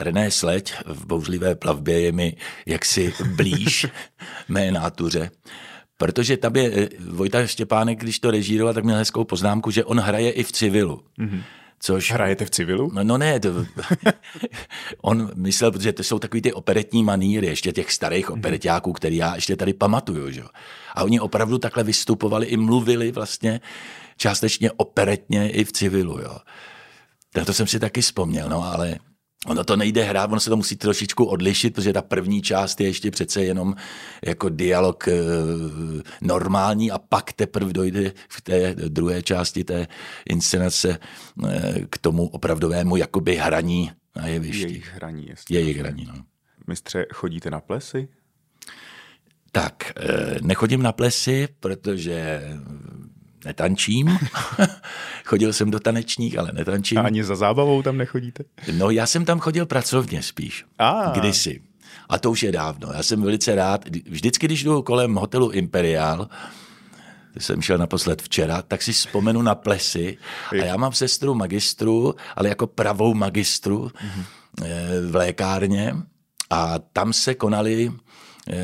René 0.00 0.30
Sleď 0.30 0.74
v 0.86 1.06
bouřlivé 1.06 1.54
plavbě 1.54 2.00
je 2.00 2.12
mi 2.12 2.36
jaksi 2.66 3.14
blíž 3.34 3.86
mé 4.48 4.72
nátuře. 4.72 5.30
Protože 5.96 6.36
tam 6.36 6.56
je 6.56 6.72
eh, 6.74 6.88
Vojta 7.10 7.46
Štěpánek, 7.46 8.00
když 8.00 8.18
to 8.18 8.30
režíroval, 8.30 8.74
tak 8.74 8.84
měl 8.84 8.96
hezkou 8.96 9.24
poznámku, 9.24 9.70
že 9.70 9.84
on 9.84 10.00
hraje 10.00 10.30
i 10.30 10.42
v 10.42 10.52
civilu. 10.52 11.02
Mm-hmm. 11.18 11.42
Což... 11.80 12.12
Hrajete 12.12 12.44
v 12.44 12.50
civilu? 12.50 12.90
No, 12.94 13.04
no 13.04 13.18
ne, 13.18 13.40
to, 13.40 13.66
on 15.02 15.30
myslel, 15.34 15.72
protože 15.72 15.92
to 15.92 16.02
jsou 16.02 16.18
takový 16.18 16.42
ty 16.42 16.52
operetní 16.52 17.04
maníry, 17.04 17.46
ještě 17.46 17.72
těch 17.72 17.92
starých 17.92 18.28
mhm. 18.28 18.38
operetáků, 18.38 18.92
který 18.92 19.16
já 19.16 19.34
ještě 19.34 19.56
tady 19.56 19.72
pamatuju. 19.72 20.30
Že? 20.30 20.42
A 20.94 21.04
oni 21.04 21.20
opravdu 21.20 21.58
takhle 21.58 21.84
vystupovali 21.84 22.46
i 22.46 22.56
mluvili 22.56 23.12
vlastně 23.12 23.60
částečně 24.16 24.72
operetně 24.72 25.50
i 25.50 25.64
v 25.64 25.72
civilu. 25.72 26.18
Jo. 26.18 26.38
Na 27.36 27.44
to 27.44 27.52
jsem 27.52 27.66
si 27.66 27.80
taky 27.80 28.00
vzpomněl, 28.00 28.48
no 28.48 28.64
ale 28.64 28.98
Ono 29.46 29.64
to 29.64 29.76
nejde 29.76 30.02
hrát, 30.02 30.30
ono 30.30 30.40
se 30.40 30.50
to 30.50 30.56
musí 30.56 30.76
trošičku 30.76 31.24
odlišit, 31.24 31.74
protože 31.74 31.92
ta 31.92 32.02
první 32.02 32.42
část 32.42 32.80
je 32.80 32.86
ještě 32.86 33.10
přece 33.10 33.44
jenom 33.44 33.74
jako 34.24 34.48
dialog 34.48 35.08
e, 35.08 35.12
normální 36.20 36.90
a 36.90 36.98
pak 36.98 37.32
teprve 37.32 37.72
dojde 37.72 38.12
v 38.28 38.40
té 38.40 38.74
druhé 38.74 39.22
části 39.22 39.64
té 39.64 39.86
inscenace 40.28 40.98
e, 41.48 41.80
k 41.90 41.98
tomu 41.98 42.28
opravdovému 42.28 42.96
jakoby 42.96 43.36
hraní 43.36 43.92
na 44.16 44.26
jevišti. 44.26 44.62
Jejich 44.62 44.94
hraní, 44.94 45.26
jestli. 45.28 45.54
Jejich 45.54 45.76
hraní, 45.76 46.04
no. 46.04 46.14
Mistře, 46.66 47.06
chodíte 47.12 47.50
na 47.50 47.60
plesy? 47.60 48.08
Tak, 49.52 49.92
e, 49.96 50.36
nechodím 50.42 50.82
na 50.82 50.92
plesy, 50.92 51.48
protože 51.60 52.42
netančím. 53.44 54.18
chodil 55.24 55.52
jsem 55.52 55.70
do 55.70 55.80
tanečních, 55.80 56.38
ale 56.38 56.50
netančím. 56.52 56.98
A 56.98 57.02
ani 57.02 57.24
za 57.24 57.36
zábavou 57.36 57.82
tam 57.82 57.96
nechodíte? 57.96 58.44
No 58.72 58.90
já 58.90 59.06
jsem 59.06 59.24
tam 59.24 59.38
chodil 59.38 59.66
pracovně 59.66 60.22
spíš. 60.22 60.64
A. 60.78 61.12
Kdysi. 61.14 61.60
A 62.08 62.18
to 62.18 62.30
už 62.30 62.42
je 62.42 62.52
dávno. 62.52 62.88
Já 62.92 63.02
jsem 63.02 63.22
velice 63.22 63.54
rád. 63.54 63.84
Vždycky, 64.06 64.46
když 64.46 64.64
jdu 64.64 64.82
kolem 64.82 65.14
hotelu 65.14 65.50
Imperial, 65.50 66.28
jsem 67.38 67.62
šel 67.62 67.78
naposled 67.78 68.22
včera, 68.22 68.62
tak 68.62 68.82
si 68.82 68.92
vzpomenu 68.92 69.42
na 69.42 69.54
plesy. 69.54 70.18
A 70.50 70.54
já 70.54 70.76
mám 70.76 70.92
sestru 70.92 71.34
magistru, 71.34 72.14
ale 72.36 72.48
jako 72.48 72.66
pravou 72.66 73.14
magistru 73.14 73.86
mm-hmm. 73.86 74.24
v 75.10 75.16
lékárně. 75.16 75.96
A 76.50 76.78
tam 76.78 77.12
se 77.12 77.34
konaly 77.34 77.92
eh, 78.50 78.54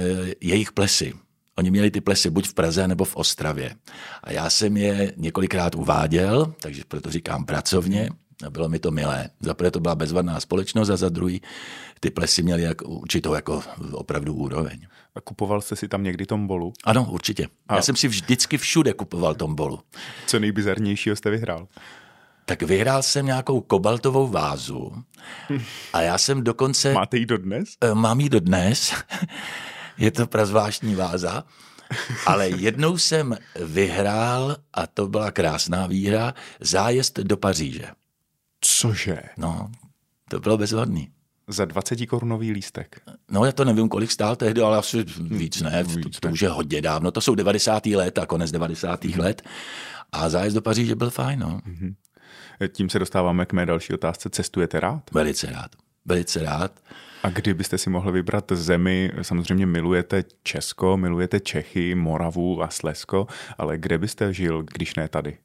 jejich 0.40 0.73
plesy. 0.73 1.14
Oni 1.58 1.70
měli 1.70 1.90
ty 1.90 2.00
plesy 2.00 2.30
buď 2.30 2.49
v 2.49 2.54
Praze 2.54 2.88
nebo 2.88 3.04
v 3.04 3.16
Ostravě. 3.16 3.75
A 4.23 4.32
já 4.32 4.50
jsem 4.50 4.76
je 4.76 5.12
několikrát 5.16 5.75
uváděl, 5.75 6.54
takže 6.61 6.82
proto 6.88 7.11
říkám 7.11 7.44
pracovně, 7.44 8.11
a 8.46 8.50
bylo 8.50 8.68
mi 8.68 8.78
to 8.78 8.90
milé. 8.90 9.30
Za 9.40 9.54
prvé 9.54 9.70
to 9.70 9.80
byla 9.80 9.94
bezvadná 9.94 10.40
společnost 10.40 10.90
a 10.90 10.96
za 10.96 11.08
druhý 11.08 11.42
ty 12.00 12.11
plesy 12.11 12.42
měly 12.42 12.62
jako, 12.62 12.84
určitou 12.84 13.34
jako 13.34 13.62
opravdu 13.92 14.34
úroveň. 14.34 14.87
A 15.14 15.20
kupoval 15.20 15.61
jste 15.61 15.76
si 15.76 15.88
tam 15.88 16.02
někdy 16.02 16.26
tombolu? 16.26 16.73
Ano, 16.84 17.06
určitě. 17.11 17.49
A... 17.68 17.76
Já 17.76 17.82
jsem 17.82 17.96
si 17.96 18.08
vždycky 18.08 18.58
všude 18.58 18.92
kupoval 18.92 19.34
tombolu. 19.34 19.80
Co 20.26 20.38
nejbizarnějšího 20.38 21.16
jste 21.16 21.30
vyhrál? 21.30 21.68
Tak 22.46 22.62
vyhrál 22.62 23.02
jsem 23.02 23.26
nějakou 23.26 23.61
kobaltovou 23.61 24.28
vázu 24.28 24.92
a 25.92 26.00
já 26.00 26.18
jsem 26.18 26.44
dokonce... 26.44 26.92
Máte 26.92 27.16
ji 27.16 27.26
dodnes? 27.26 27.68
Eh, 27.80 27.94
mám 27.94 28.20
ji 28.20 28.28
dodnes. 28.28 28.94
Je 29.99 30.11
to 30.11 30.27
prazvláštní 30.27 30.95
váza. 30.95 31.45
Ale 32.27 32.49
jednou 32.49 32.99
jsem 32.99 33.37
vyhrál, 33.65 34.57
a 34.75 34.87
to 34.87 35.09
byla 35.09 35.31
krásná 35.31 35.87
výhra, 35.87 36.35
zájezd 36.61 37.19
do 37.19 37.37
Paříže. 37.37 37.85
Cože? 38.61 39.23
No, 39.37 39.71
to 40.31 40.41
bylo 40.41 40.59
bezvadný. 40.59 41.11
Za 41.49 41.65
20 41.65 42.07
korunový 42.07 42.53
lístek. 42.53 43.01
No 43.31 43.45
já 43.45 43.53
to 43.53 43.65
nevím, 43.65 43.89
kolik 43.89 44.11
stál 44.11 44.37
tehdy, 44.37 44.61
ale 44.61 44.79
asi 44.79 45.05
víc 45.21 45.61
ne, 45.61 45.83
víc 45.83 46.17
to, 46.17 46.21
to 46.21 46.29
už 46.29 46.43
je 46.43 46.49
hodně 46.49 46.83
dávno. 46.83 47.11
To 47.11 47.21
jsou 47.21 47.35
90. 47.35 47.87
let 47.87 48.19
a 48.19 48.27
konec 48.27 48.51
90. 48.51 49.05
Mm. 49.05 49.13
let. 49.19 49.43
A 50.13 50.29
zájezd 50.29 50.55
do 50.55 50.63
Paříže 50.63 50.95
byl 50.95 51.11
fajn, 51.11 51.39
no. 51.39 51.61
Mm-hmm. 51.67 51.95
Tím 52.73 52.89
se 52.89 52.99
dostáváme 52.99 53.47
k 53.47 53.53
mé 53.53 53.67
další 53.67 53.93
otázce. 53.93 54.31
Cestujete 54.31 54.81
rád? 54.81 55.11
Velice 55.13 55.47
rád. 55.47 55.71
Velice 56.04 56.42
rád. 56.42 56.80
A 57.23 57.30
kdybyste 57.30 57.78
si 57.78 57.90
mohli 57.90 58.12
vybrat 58.12 58.52
zemi, 58.52 59.12
samozřejmě 59.23 59.66
milujete 59.66 60.25
Česko, 60.42 60.96
milujete 60.96 61.40
Čechy, 61.40 61.94
Moravu 61.94 62.62
a 62.62 62.68
Slesko, 62.68 63.26
ale 63.58 63.78
kde 63.78 63.99
byste 63.99 64.34
žil, 64.34 64.62
když 64.62 64.94
ne 64.94 65.08
tady? 65.08 65.38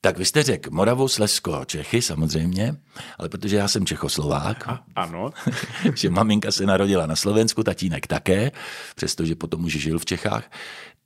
Tak 0.00 0.18
vy 0.18 0.24
jste 0.24 0.42
řekl 0.42 0.70
Moravu, 0.70 1.08
Slesko, 1.08 1.64
Čechy 1.64 2.02
samozřejmě, 2.02 2.76
ale 3.18 3.28
protože 3.28 3.56
já 3.56 3.68
jsem 3.68 3.86
Čechoslovák. 3.86 4.68
A, 4.68 4.84
ano. 4.94 5.30
že 5.94 6.10
maminka 6.10 6.52
se 6.52 6.66
narodila 6.66 7.06
na 7.06 7.16
Slovensku, 7.16 7.62
tatínek 7.62 8.06
také, 8.06 8.52
přestože 8.96 9.34
potom 9.34 9.64
už 9.64 9.72
žil 9.72 9.98
v 9.98 10.04
Čechách. 10.04 10.50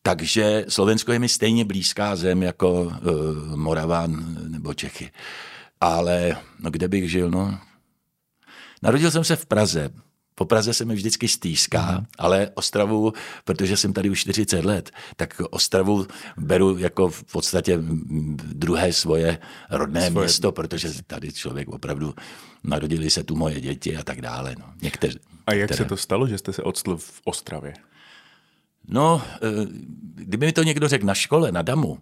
Takže 0.02 0.64
Slovensko 0.68 1.12
je 1.12 1.18
mi 1.18 1.28
stejně 1.28 1.64
blízká 1.64 2.16
zem 2.16 2.42
jako 2.42 2.82
uh, 2.82 2.92
Morava 3.56 4.06
nebo 4.48 4.74
Čechy. 4.74 5.10
Ale 5.80 6.36
no, 6.60 6.70
kde 6.70 6.88
bych 6.88 7.10
žil, 7.10 7.30
no, 7.30 7.58
Narodil 8.84 9.10
jsem 9.10 9.24
se 9.24 9.36
v 9.36 9.46
Praze. 9.46 9.90
Po 10.34 10.44
Praze 10.44 10.74
se 10.74 10.84
mi 10.84 10.94
vždycky 10.94 11.28
stýská, 11.28 11.98
mm. 11.98 12.06
ale 12.18 12.50
Ostravu, 12.54 13.12
protože 13.44 13.76
jsem 13.76 13.92
tady 13.92 14.10
už 14.10 14.20
40 14.20 14.64
let, 14.64 14.90
tak 15.16 15.40
Ostravu 15.50 16.06
beru 16.36 16.78
jako 16.78 17.08
v 17.08 17.24
podstatě 17.24 17.78
druhé 18.36 18.92
svoje 18.92 19.38
rodné 19.70 20.10
svoje... 20.10 20.24
město, 20.24 20.52
protože 20.52 21.02
tady 21.06 21.32
člověk 21.32 21.68
opravdu 21.68 22.14
narodili 22.64 23.10
se 23.10 23.24
tu 23.24 23.36
moje 23.36 23.60
děti 23.60 23.96
a 23.96 24.02
tak 24.02 24.20
dále. 24.20 24.54
No. 24.58 24.64
Někteř, 24.82 25.18
a 25.46 25.54
jak 25.54 25.68
které... 25.68 25.78
se 25.78 25.84
to 25.84 25.96
stalo, 25.96 26.28
že 26.28 26.38
jste 26.38 26.52
se 26.52 26.62
odstl 26.62 26.96
v 26.96 27.20
Ostravě? 27.24 27.74
No, 28.88 29.22
eh, 29.34 29.66
kdyby 30.14 30.46
mi 30.46 30.52
to 30.52 30.62
někdo 30.62 30.88
řekl 30.88 31.06
na 31.06 31.14
škole, 31.14 31.52
na 31.52 31.62
Damu, 31.62 31.98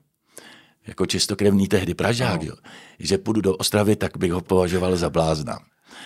jako 0.86 1.06
čistokrevný 1.06 1.68
tehdy 1.68 1.94
Pražák, 1.94 2.42
jo, 2.42 2.54
že 2.98 3.18
půjdu 3.18 3.40
do 3.40 3.56
Ostravy, 3.56 3.96
tak 3.96 4.16
bych 4.18 4.32
ho 4.32 4.40
považoval 4.40 4.96
za 4.96 5.10
blázna. 5.10 5.58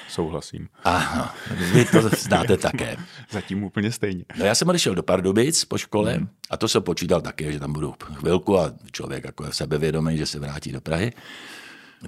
Souhlasím. 0.09 0.69
Aha, 0.85 1.35
vy 1.73 1.85
to 1.85 2.09
znáte 2.19 2.57
také. 2.57 2.97
Zatím 3.31 3.65
úplně 3.65 3.93
stejně. 3.93 4.25
No 4.39 4.45
já 4.45 4.55
jsem 4.55 4.69
odešel 4.69 4.95
do 4.95 5.03
Pardubic 5.03 5.65
po 5.65 5.79
škole 5.79 6.13
hmm. 6.13 6.29
a 6.51 6.57
to 6.57 6.69
jsem 6.69 6.83
počítal 6.83 7.21
také, 7.21 7.53
že 7.53 7.61
tam 7.61 7.73
budu 7.73 7.95
chvilku 8.15 8.59
a 8.59 8.73
člověk 8.93 9.25
jako 9.25 9.45
je 9.45 9.53
sebevědomý, 9.53 10.17
že 10.17 10.27
se 10.27 10.39
vrátí 10.39 10.73
do 10.73 10.81
Prahy. 10.81 11.13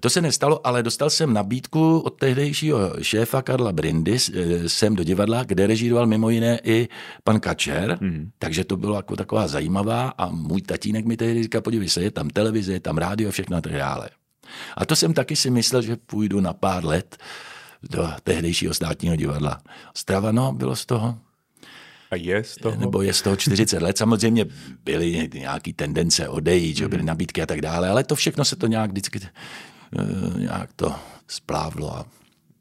To 0.01 0.11
se 0.11 0.21
nestalo, 0.21 0.67
ale 0.67 0.83
dostal 0.83 1.11
jsem 1.11 1.33
nabídku 1.33 1.99
od 1.99 2.11
tehdejšího 2.11 2.95
šéfa 3.03 3.43
Karla 3.43 3.73
Brindy 3.73 4.19
sem 4.67 4.97
do 4.97 5.05
divadla, 5.05 5.45
kde 5.45 5.67
režíroval 5.67 6.07
mimo 6.07 6.31
jiné 6.31 6.61
i 6.63 6.89
pan 7.25 7.41
Kačer, 7.41 7.99
mm. 8.01 8.31
takže 8.39 8.65
to 8.65 8.77
bylo 8.77 8.97
jako 8.97 9.17
taková 9.17 9.49
zajímavá 9.49 10.09
a 10.19 10.29
můj 10.29 10.63
tatínek 10.63 11.05
mi 11.05 11.17
tehdy 11.17 11.43
říkal, 11.43 11.61
podívej 11.61 11.89
se, 11.89 12.03
je 12.03 12.11
tam 12.11 12.31
televize, 12.31 12.73
je 12.73 12.81
tam 12.81 12.99
rádio, 12.99 13.31
všechno 13.31 13.57
a 13.57 13.61
tak 13.61 13.73
dále. 13.73 14.09
A 14.77 14.87
to 14.87 14.97
jsem 14.97 15.15
taky 15.15 15.37
si 15.37 15.51
myslel, 15.51 15.83
že 15.83 15.97
půjdu 15.97 16.41
na 16.41 16.53
pár 16.53 16.85
let 16.85 17.17
do 17.83 18.09
tehdejšího 18.25 18.75
státního 18.75 19.17
divadla. 19.17 19.61
Strava, 19.95 20.33
no, 20.33 20.53
bylo 20.53 20.77
z 20.77 20.87
toho. 20.87 21.19
A 22.11 22.17
je 22.17 22.45
z 22.45 22.57
toho? 22.57 22.77
Nebo 22.77 23.03
je 23.03 23.13
z 23.13 23.23
toho 23.23 23.37
40 23.37 23.83
let. 23.83 23.99
Samozřejmě 23.99 24.45
byly 24.85 25.31
nějaké 25.35 25.73
tendence 25.73 26.29
odejít, 26.29 26.77
že 26.77 26.89
byly 26.89 27.03
nabídky 27.03 27.43
a 27.43 27.47
tak 27.47 27.61
dále, 27.61 27.89
ale 27.89 28.05
to 28.05 28.15
všechno 28.15 28.45
se 28.45 28.57
to 28.57 28.67
nějak 28.67 28.91
vždycky 28.91 29.21
eh, 29.23 30.41
nějak 30.41 30.73
to 30.73 30.95
splávlo 31.29 31.97
a 31.97 32.07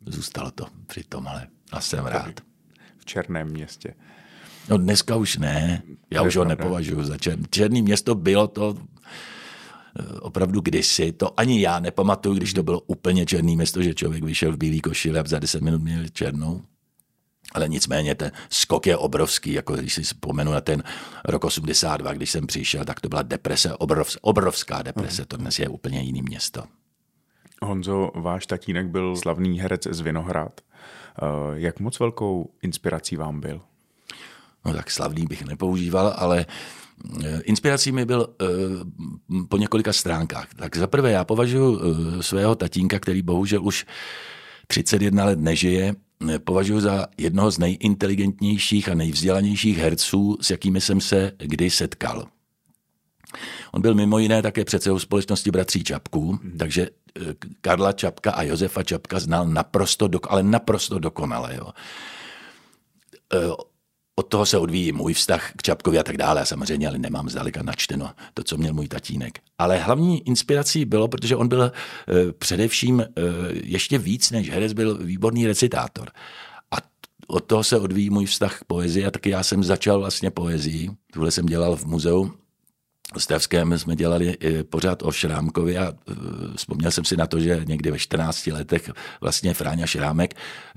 zůstalo 0.06 0.52
to 0.52 0.68
při 0.88 1.04
tom, 1.04 1.28
ale 1.28 1.48
já 1.74 1.80
jsem 1.82 2.06
rád. 2.06 2.34
V 2.98 3.06
Černém 3.06 3.48
městě. 3.48 3.94
No 4.70 4.78
dneska 4.78 5.16
už 5.16 5.38
ne, 5.38 5.82
já 6.12 6.22
už 6.22 6.36
ho 6.36 6.46
nepovažuji 6.46 7.04
za 7.04 7.18
černý. 7.18 7.46
Černý 7.50 7.82
město 7.82 8.16
bylo 8.16 8.48
to 8.48 8.78
opravdu 10.22 10.62
kdysi, 10.62 11.12
to 11.12 11.40
ani 11.40 11.62
já 11.62 11.80
nepamatuju, 11.80 12.36
když 12.36 12.54
to 12.54 12.64
bylo 12.64 12.80
úplně 12.80 13.26
černý 13.26 13.56
město, 13.56 13.82
že 13.82 13.94
člověk 13.94 14.24
vyšel 14.24 14.52
v 14.52 14.58
bílý 14.58 14.82
košile 14.82 15.20
a 15.20 15.24
za 15.28 15.40
10 15.40 15.62
minut 15.62 15.82
měl 15.82 16.08
černou. 16.08 16.62
Ale 17.54 17.70
nicméně 17.70 18.16
ten 18.16 18.32
skok 18.50 18.88
je 18.88 18.98
obrovský, 18.98 19.54
jako 19.54 19.76
když 19.76 19.94
si 19.94 20.04
vzpomenu 20.04 20.52
na 20.52 20.62
ten 20.62 20.84
rok 21.26 21.44
82, 21.44 22.14
když 22.14 22.32
jsem 22.32 22.48
přišel, 22.48 22.86
tak 22.86 23.02
to 23.02 23.10
byla 23.10 23.22
deprese, 23.22 23.74
obrov, 23.74 24.18
obrovská 24.22 24.82
deprese, 24.82 25.26
to 25.26 25.38
dnes 25.38 25.60
je 25.60 25.70
úplně 25.70 26.02
jiný 26.02 26.22
město. 26.22 26.64
Honzo, 27.62 28.12
váš 28.16 28.48
tatínek 28.48 28.88
byl 28.88 29.16
slavný 29.16 29.60
herec 29.60 29.88
z 29.92 30.00
Vinohrad. 30.00 30.62
Eh, 30.62 31.26
jak 31.54 31.80
moc 31.80 32.00
velkou 32.00 32.52
inspirací 32.62 33.16
vám 33.16 33.40
byl? 33.40 33.62
No 34.66 34.74
tak 34.74 34.92
slavný 34.92 35.26
bych 35.26 35.46
nepoužíval, 35.46 36.14
ale 36.18 36.46
Inspirací 37.44 37.92
mi 37.92 38.06
byl 38.06 38.36
po 39.50 39.58
několika 39.58 39.94
stránkách. 39.94 40.54
Tak 40.56 40.78
zaprvé 40.78 41.12
já 41.12 41.24
považuji 41.24 41.80
svého 42.22 42.56
tatínka, 42.56 43.00
který 43.00 43.22
bohužel 43.22 43.66
už 43.66 43.86
31 44.68 45.26
let 45.26 45.40
nežije, 45.40 45.96
považuji 46.44 46.80
za 46.80 47.08
jednoho 47.18 47.52
z 47.52 47.58
nejinteligentnějších 47.58 48.90
a 48.90 48.94
nejvzdělanějších 48.94 49.78
herců, 49.78 50.38
s 50.42 50.50
jakými 50.50 50.82
jsem 50.82 51.02
se 51.02 51.32
kdy 51.38 51.70
setkal. 51.70 52.28
On 53.72 53.82
byl 53.82 53.96
mimo 53.96 54.20
jiné 54.20 54.42
také 54.42 54.66
předsedou 54.66 55.00
společnosti 55.00 55.52
bratří 55.52 55.84
Čapků, 55.84 56.40
mm. 56.44 56.58
takže 56.58 56.90
eh, 57.22 57.34
Karla 57.62 57.92
Čapka 57.92 58.32
a 58.32 58.44
Josefa 58.44 58.84
Čapka 58.84 59.20
znal 59.20 59.48
naprosto, 59.48 60.08
dok, 60.08 60.28
ale 60.30 60.44
naprosto 60.44 61.00
dokonale. 61.00 61.56
Jo. 61.56 61.72
Eh, 64.18 64.20
od 64.20 64.28
toho 64.28 64.46
se 64.46 64.58
odvíjí 64.58 64.92
můj 64.92 65.14
vztah 65.14 65.52
k 65.58 65.64
Čapkovi 65.64 66.00
a 66.00 66.04
tak 66.04 66.18
dále. 66.18 66.46
samozřejmě 66.46 66.88
ale 66.88 66.98
nemám 66.98 67.30
zdaleka 67.30 67.64
načteno 67.64 68.10
to, 68.34 68.44
co 68.44 68.58
měl 68.58 68.74
můj 68.74 68.88
tatínek. 68.88 69.40
Ale 69.58 69.78
hlavní 69.78 70.28
inspirací 70.28 70.86
bylo, 70.86 71.08
protože 71.08 71.36
on 71.36 71.48
byl 71.48 71.60
uh, 71.62 72.32
především 72.32 72.96
uh, 72.96 73.04
ještě 73.64 73.98
víc 73.98 74.32
než 74.32 74.50
herec, 74.50 74.74
byl 74.74 74.98
výborný 74.98 75.48
recitátor. 75.48 76.12
A 76.72 76.78
od 77.28 77.40
toho 77.40 77.64
se 77.64 77.80
odvíjí 77.80 78.10
můj 78.10 78.26
vztah 78.26 78.60
k 78.60 78.64
poezii 78.64 79.06
a 79.06 79.12
taky 79.12 79.30
já 79.30 79.44
jsem 79.44 79.64
začal 79.64 80.00
vlastně 80.00 80.32
poezii. 80.32 80.90
Tuhle 81.14 81.32
jsem 81.32 81.46
dělal 81.46 81.76
v 81.76 81.86
muzeu 81.86 82.32
Ostravském 83.16 83.80
jsme 83.80 83.96
dělali 83.96 84.38
pořád 84.70 85.04
o 85.04 85.12
Šrámkovi 85.12 85.78
a 85.78 85.88
e, 85.88 85.94
vzpomněl 86.56 86.92
jsem 86.92 87.06
si 87.06 87.18
na 87.18 87.28
to, 87.28 87.40
že 87.40 87.62
někdy 87.68 87.92
ve 87.92 88.00
14 88.00 88.48
letech 88.48 88.92
vlastně 89.22 89.54
Fráňa 89.54 89.86
Šrámek, 89.86 90.36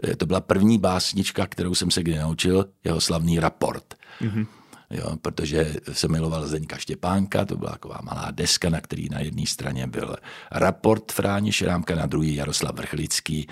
e, 0.09 0.17
to 0.17 0.27
byla 0.27 0.41
první 0.41 0.79
básnička, 0.79 1.47
kterou 1.47 1.75
jsem 1.75 1.91
se 1.91 2.03
kdy 2.03 2.19
naučil, 2.19 2.67
jeho 2.85 3.01
slavný 3.01 3.39
raport. 3.39 3.95
Mm-hmm. 4.21 4.47
Jo, 4.91 5.17
protože 5.23 5.75
se 5.93 6.09
miloval 6.09 6.47
Zdeňka 6.47 6.77
Štěpánka, 6.77 7.45
to 7.45 7.57
byla 7.57 7.71
taková 7.71 8.01
malá 8.03 8.31
deska, 8.31 8.71
na 8.71 8.81
který 8.81 9.09
na 9.09 9.21
jedné 9.21 9.47
straně 9.47 9.87
byl 9.87 10.17
raport 10.51 11.13
Fráni 11.13 11.53
Šrámka, 11.53 11.95
na 11.95 12.07
druhý 12.07 12.35
Jaroslav 12.35 12.75
Vrchlický, 12.75 13.49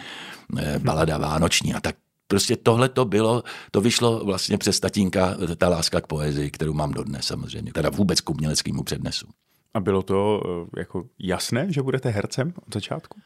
balada 0.79 1.19
Vánoční 1.19 1.75
a 1.75 1.81
tak 1.81 1.97
prostě 2.29 2.57
tohle 2.57 2.89
to 2.89 3.05
bylo, 3.05 3.43
to 3.71 3.81
vyšlo 3.81 4.25
vlastně 4.25 4.59
přes 4.59 4.81
tatínka, 4.81 5.37
ta 5.57 5.69
láska 5.69 6.01
k 6.01 6.07
poezii, 6.07 6.51
kterou 6.51 6.73
mám 6.73 6.93
dodnes 6.93 7.27
samozřejmě, 7.27 7.73
teda 7.73 7.91
vůbec 7.91 8.21
k 8.21 8.31
uměleckému 8.31 8.83
přednesu. 8.83 9.27
A 9.75 9.81
bylo 9.81 10.03
to 10.03 10.43
eh, 10.47 10.81
jako 10.81 11.05
jasné, 11.19 11.73
že 11.73 11.83
budete 11.83 12.09
hercem 12.09 12.53
od 12.67 12.75
začátku? 12.75 13.21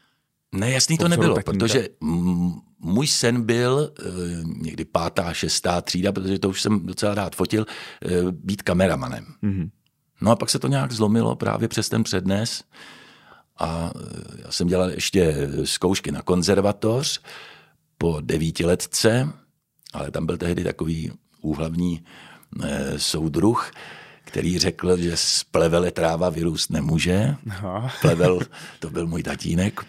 Ne, 0.51 0.71
jasný 0.71 0.97
to 0.97 1.07
nebylo, 1.07 1.35
protože 1.45 1.89
můj 2.79 3.07
sen 3.07 3.41
byl 3.41 3.93
eh, 3.99 4.03
někdy 4.43 4.85
pátá, 4.85 5.33
šestá 5.33 5.81
třída, 5.81 6.11
protože 6.11 6.39
to 6.39 6.49
už 6.49 6.61
jsem 6.61 6.85
docela 6.85 7.15
rád 7.15 7.35
fotil, 7.35 7.65
eh, 8.05 8.09
být 8.31 8.61
kameramanem. 8.61 9.25
Mm-hmm. 9.43 9.69
No 10.21 10.31
a 10.31 10.35
pak 10.35 10.49
se 10.49 10.59
to 10.59 10.67
nějak 10.67 10.91
zlomilo 10.91 11.35
právě 11.35 11.67
přes 11.67 11.89
ten 11.89 12.03
přednes 12.03 12.63
a 13.59 13.91
já 14.45 14.51
jsem 14.51 14.67
dělal 14.67 14.89
ještě 14.89 15.49
zkoušky 15.63 16.11
na 16.11 16.21
konzervatoř, 16.21 17.21
po 17.97 18.21
devítiletce, 18.21 19.29
ale 19.93 20.11
tam 20.11 20.25
byl 20.25 20.37
tehdy 20.37 20.63
takový 20.63 21.11
úhlavní 21.41 22.03
eh, 22.63 22.99
soudruh, 22.99 23.71
který 24.23 24.59
řekl, 24.59 24.97
že 24.97 25.17
z 25.17 25.43
plevele 25.43 25.91
tráva 25.91 26.29
vyrůst 26.29 26.71
nemůže. 26.71 27.35
Aha. 27.49 27.91
Plevel, 28.01 28.39
to 28.79 28.89
byl 28.89 29.07
můj 29.07 29.23
tatínek. 29.23 29.85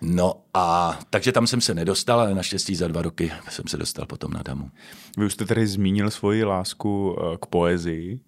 No 0.00 0.34
a 0.54 0.98
takže 1.10 1.32
tam 1.32 1.46
jsem 1.46 1.60
se 1.60 1.74
nedostal, 1.74 2.20
ale 2.20 2.34
naštěstí 2.34 2.74
za 2.74 2.88
dva 2.88 3.02
roky 3.02 3.32
jsem 3.48 3.64
se 3.68 3.76
dostal 3.76 4.06
potom 4.06 4.32
na 4.32 4.42
Damu. 4.42 4.70
Vy 5.16 5.26
už 5.26 5.32
jste 5.32 5.44
tady 5.44 5.66
zmínil 5.66 6.10
svoji 6.10 6.44
lásku 6.44 7.16
eh, 7.18 7.36
k 7.40 7.46
poezii. 7.46 8.20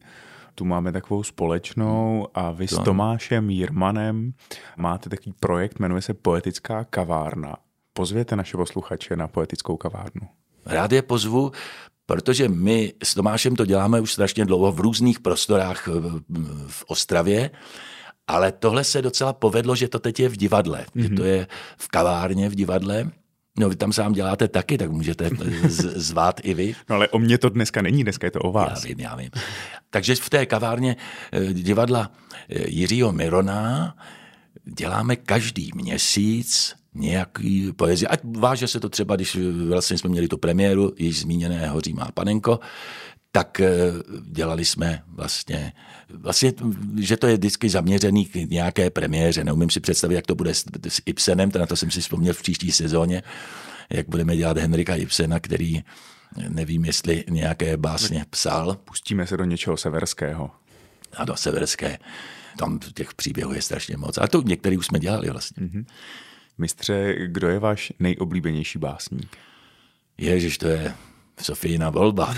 Tu 0.55 0.65
máme 0.65 0.93
takovou 0.93 1.23
společnou 1.23 2.29
a 2.35 2.51
vy 2.51 2.67
to. 2.67 2.77
s 2.77 2.85
Tomášem 2.85 3.51
Jirmanem 3.51 4.33
máte 4.77 5.09
takový 5.09 5.33
projekt, 5.41 5.79
jmenuje 5.79 6.03
se 6.03 6.15
Poetická 6.15 6.85
kavárna 6.85 7.57
pozvěte 7.93 8.37
naše 8.37 8.57
posluchače 8.57 9.17
na 9.17 9.29
poetickou 9.29 9.77
kavárnu? 9.77 10.29
Rád 10.67 10.93
je 10.93 11.03
pozvu, 11.03 11.53
protože 12.07 12.49
my 12.49 12.93
s 13.03 13.15
Tomášem 13.15 13.57
to 13.57 13.67
děláme 13.67 14.01
už 14.01 14.13
strašně 14.13 14.45
dlouho 14.45 14.73
v 14.73 14.81
různých 14.81 15.21
prostorách 15.21 15.89
v 16.67 16.85
Ostravě, 16.87 17.51
ale 18.27 18.53
tohle 18.53 18.85
se 18.85 19.03
docela 19.03 19.33
povedlo, 19.33 19.77
že 19.77 19.89
to 19.89 19.99
teď 19.99 20.21
je 20.21 20.29
v 20.29 20.37
divadle, 20.37 20.79
mm-hmm. 20.79 21.03
že 21.03 21.09
mhm. 21.09 21.17
to 21.17 21.25
je 21.25 21.47
v 21.79 21.89
kavárně 21.89 22.49
v 22.49 22.55
divadle. 22.55 23.11
No 23.59 23.69
vy 23.69 23.77
tam 23.77 23.93
sám 23.93 24.13
děláte 24.13 24.49
taky, 24.49 24.79
tak 24.79 24.91
můžete 24.91 25.31
z- 25.69 25.97
zvát 25.97 26.41
i 26.43 26.55
vy. 26.55 26.75
No 26.89 26.97
ale 26.97 27.09
o 27.09 27.19
mě 27.19 27.39
to 27.39 27.49
dneska 27.49 27.83
není, 27.83 28.03
dneska 28.03 28.27
je 28.27 28.31
to 28.31 28.41
o 28.41 28.53
vás. 28.53 28.85
Já 28.85 28.89
vím, 28.89 29.01
já 29.01 29.17
vím. 29.17 29.31
Takže 29.91 30.15
v 30.15 30.31
té 30.31 30.47
kavárně 30.47 30.97
eh, 31.33 31.53
divadla 31.53 32.11
eh, 32.49 32.69
Jiřího 32.69 33.13
Mirona 33.13 33.95
děláme 34.65 35.17
každý 35.17 35.71
měsíc 35.75 36.80
nějaký 36.95 37.73
poezii. 37.73 38.07
Ať 38.07 38.21
váže 38.25 38.69
se 38.69 38.81
to 38.81 38.89
třeba, 38.89 39.17
když 39.17 39.39
vlastně 39.69 39.99
jsme 39.99 40.11
měli 40.11 40.29
tu 40.29 40.39
premiéru, 40.39 40.93
již 40.99 41.21
zmíněné 41.21 41.69
Hoří 41.69 41.93
má 41.93 42.11
panenko, 42.15 42.61
tak 43.33 43.61
eh, 43.61 43.71
dělali 44.23 44.65
jsme 44.65 45.03
vlastně, 45.07 45.73
vlastně, 46.15 46.53
že 46.99 47.17
to 47.17 47.27
je 47.27 47.37
vždycky 47.37 47.71
zaměřený 47.71 48.27
k 48.27 48.35
nějaké 48.35 48.91
premiéře. 48.91 49.45
Neumím 49.45 49.71
si 49.71 49.81
představit, 49.81 50.15
jak 50.15 50.27
to 50.27 50.35
bude 50.35 50.55
s, 50.55 50.65
s 50.89 51.03
Ibsenem, 51.07 51.51
na 51.59 51.67
to 51.67 51.77
jsem 51.77 51.91
si 51.91 52.01
vzpomněl 52.01 52.35
v 52.35 52.43
příští 52.43 52.73
sezóně, 52.73 53.23
jak 53.91 54.09
budeme 54.09 54.37
dělat 54.37 54.59
Henrika 54.59 54.95
Ibsena, 54.95 55.41
který 55.41 55.83
nevím, 56.49 56.85
jestli 56.85 57.25
nějaké 57.31 57.77
básně 57.77 58.25
psal. 58.31 58.77
Pustíme 58.85 59.27
se 59.27 59.37
do 59.37 59.45
něčeho 59.45 59.77
severského. 59.77 60.51
A 61.17 61.25
do 61.25 61.37
severské. 61.37 61.99
Tam 62.59 62.79
těch 62.95 63.15
příběhů 63.15 63.53
je 63.53 63.63
strašně 63.63 63.97
moc. 63.97 64.19
A 64.19 64.27
to 64.27 64.43
některý 64.43 64.79
už 64.79 64.87
jsme 64.87 64.99
dělali 64.99 65.31
vlastně. 65.31 65.67
Mm-hmm. 65.67 65.85
Mistře, 66.61 67.15
kdo 67.27 67.49
je 67.49 67.59
váš 67.59 67.93
nejoblíbenější 67.99 68.79
básník? 68.79 69.37
Ježiš, 70.19 70.59
to 70.59 70.69
je 70.69 70.95
Sofína 71.43 71.91
volba. 71.91 72.35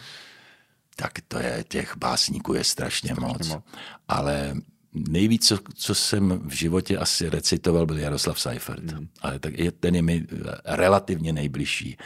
tak 0.96 1.12
to 1.28 1.38
je, 1.38 1.64
těch 1.68 1.96
básníků 1.96 2.54
je 2.54 2.64
strašně, 2.64 3.10
strašně 3.14 3.26
moc. 3.26 3.48
moc. 3.48 3.62
Ale 4.08 4.54
nejvíc, 4.94 5.48
co, 5.48 5.58
co 5.74 5.94
jsem 5.94 6.40
v 6.44 6.52
životě 6.52 6.98
asi 6.98 7.30
recitoval, 7.30 7.86
byl 7.86 7.98
Jaroslav 7.98 8.40
Seifert. 8.40 8.92
Mm. 8.92 9.08
Ale 9.20 9.38
tak 9.38 9.58
je, 9.58 9.72
ten 9.72 9.94
je 9.94 10.02
mi 10.02 10.26
relativně 10.64 11.32
nejbližší. 11.32 11.96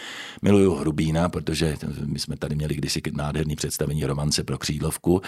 Miluju 0.42 0.74
Hrubína, 0.74 1.28
protože 1.28 1.76
my 2.04 2.18
jsme 2.18 2.36
tady 2.36 2.54
měli 2.54 2.74
kdysi 2.74 3.02
nádherný 3.12 3.56
představení 3.56 4.04
romance 4.04 4.44
pro 4.44 4.58
křídlovku, 4.58 5.22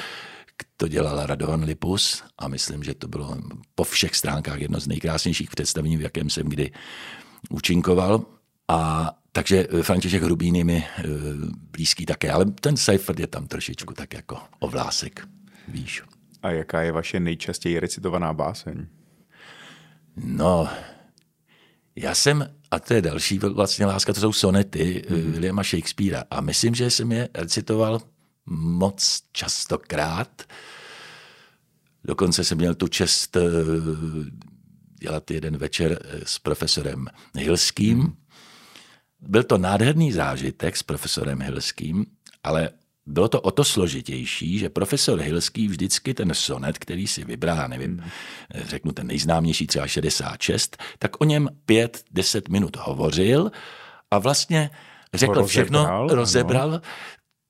to 0.76 0.88
dělala 0.88 1.26
Radovan 1.26 1.64
Lipus 1.64 2.22
a 2.38 2.48
myslím, 2.48 2.84
že 2.84 2.94
to 2.94 3.08
bylo 3.08 3.36
po 3.74 3.84
všech 3.84 4.14
stránkách 4.14 4.60
jedno 4.60 4.80
z 4.80 4.86
nejkrásnějších 4.86 5.50
představení, 5.50 5.96
v 5.96 6.00
jakém 6.00 6.30
jsem 6.30 6.48
kdy 6.48 6.72
účinkoval. 7.50 8.24
A 8.68 9.10
takže 9.32 9.68
František 9.82 10.22
Hrubín 10.22 10.56
je 10.56 10.64
mi 10.64 10.76
e, 10.76 11.02
blízký 11.70 12.06
také, 12.06 12.30
ale 12.30 12.44
ten 12.44 12.76
Seifert 12.76 13.20
je 13.20 13.26
tam 13.26 13.46
trošičku 13.46 13.94
tak 13.94 14.14
jako 14.14 14.38
ovlásek, 14.58 15.28
víš. 15.68 16.02
A 16.42 16.50
jaká 16.50 16.82
je 16.82 16.92
vaše 16.92 17.20
nejčastěji 17.20 17.80
recitovaná 17.80 18.32
báseň? 18.32 18.86
No, 20.16 20.68
já 21.96 22.14
jsem, 22.14 22.54
a 22.70 22.78
to 22.78 22.94
je 22.94 23.02
další 23.02 23.38
vlastně 23.38 23.86
láska, 23.86 24.12
to 24.12 24.20
jsou 24.20 24.32
sonety 24.32 25.04
mm-hmm. 25.08 25.30
Williama 25.30 25.62
Shakespearea. 25.62 26.24
A 26.30 26.40
myslím, 26.40 26.74
že 26.74 26.90
jsem 26.90 27.12
je 27.12 27.28
recitoval 27.34 28.00
moc 28.46 29.22
častokrát. 29.32 30.42
Dokonce 32.04 32.44
jsem 32.44 32.58
měl 32.58 32.74
tu 32.74 32.88
čest 32.88 33.36
eh, 33.36 33.40
dělat 35.00 35.30
jeden 35.30 35.56
večer 35.56 35.98
eh, 36.00 36.20
s 36.24 36.38
profesorem 36.38 37.06
Hilským. 37.38 38.00
Hmm. 38.00 38.16
Byl 39.20 39.42
to 39.42 39.58
nádherný 39.58 40.12
zážitek 40.12 40.76
s 40.76 40.82
profesorem 40.82 41.40
Hilským, 41.40 42.06
ale 42.42 42.70
bylo 43.06 43.28
to 43.28 43.40
o 43.40 43.50
to 43.50 43.64
složitější, 43.64 44.58
že 44.58 44.68
profesor 44.68 45.20
Hilský 45.20 45.68
vždycky 45.68 46.14
ten 46.14 46.34
sonet, 46.34 46.78
který 46.78 47.06
si 47.06 47.24
vybral, 47.24 47.68
nevím, 47.68 47.98
hmm. 47.98 48.10
řeknu 48.54 48.92
ten 48.92 49.06
nejznámější 49.06 49.66
třeba 49.66 49.86
66, 49.86 50.76
tak 50.98 51.20
o 51.20 51.24
něm 51.24 51.48
5-10 51.68 52.50
minut 52.50 52.76
hovořil 52.76 53.50
a 54.10 54.18
vlastně 54.18 54.70
řekl 55.14 55.34
rozebral, 55.34 55.48
všechno, 55.48 56.06
rozebral, 56.16 56.68
ano 56.68 56.80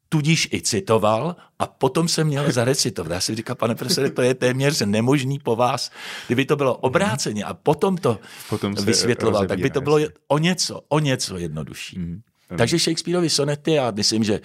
tudíž 0.09 0.49
i 0.53 0.62
citoval 0.62 1.37
a 1.59 1.66
potom 1.66 2.09
se 2.09 2.25
měl 2.25 2.53
zarecitovat. 2.53 3.12
Já 3.12 3.21
si 3.21 3.35
říkal, 3.35 3.57
pane 3.57 3.75
profesore, 3.75 4.11
to 4.11 4.23
je 4.23 4.35
téměř 4.35 4.81
nemožný 4.81 5.38
po 5.38 5.57
vás. 5.57 5.90
Kdyby 6.27 6.45
to 6.45 6.57
bylo 6.57 6.77
obráceně 6.77 7.45
a 7.45 7.55
potom 7.55 7.97
to 7.97 8.19
potom 8.49 8.75
vysvětloval, 8.75 9.47
tak 9.47 9.59
by 9.59 9.71
to 9.71 9.81
bylo 9.81 9.99
o 10.29 10.38
něco, 10.38 10.81
o 10.88 10.99
něco 10.99 11.37
jednodušší. 11.37 11.99
Mm. 11.99 12.21
Takže 12.59 12.79
Shakespeareovi 12.79 13.31
sonety, 13.31 13.73
já 13.73 13.90
myslím, 13.90 14.25
že 14.25 14.40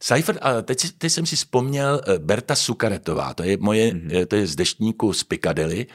Seifert, 0.00 0.38
a 0.42 0.62
teď, 0.62 0.92
teď 0.98 1.12
jsem 1.12 1.26
si 1.26 1.36
vzpomněl 1.36 2.00
eh, 2.06 2.18
Berta 2.18 2.54
Sukaretová, 2.54 3.34
to 3.34 3.42
je 3.42 3.56
moje, 3.56 3.94
mm-hmm. 3.94 4.26
to 4.26 4.36
je 4.36 4.46
z 4.46 4.56
deštníku 4.56 5.12
z 5.12 5.24
Piccadilly, 5.24 5.86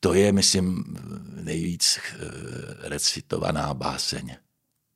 to 0.00 0.14
je, 0.14 0.32
myslím, 0.32 0.84
nejvíc 1.42 1.98
eh, 1.98 2.88
recitovaná 2.88 3.74
báseň. 3.74 4.36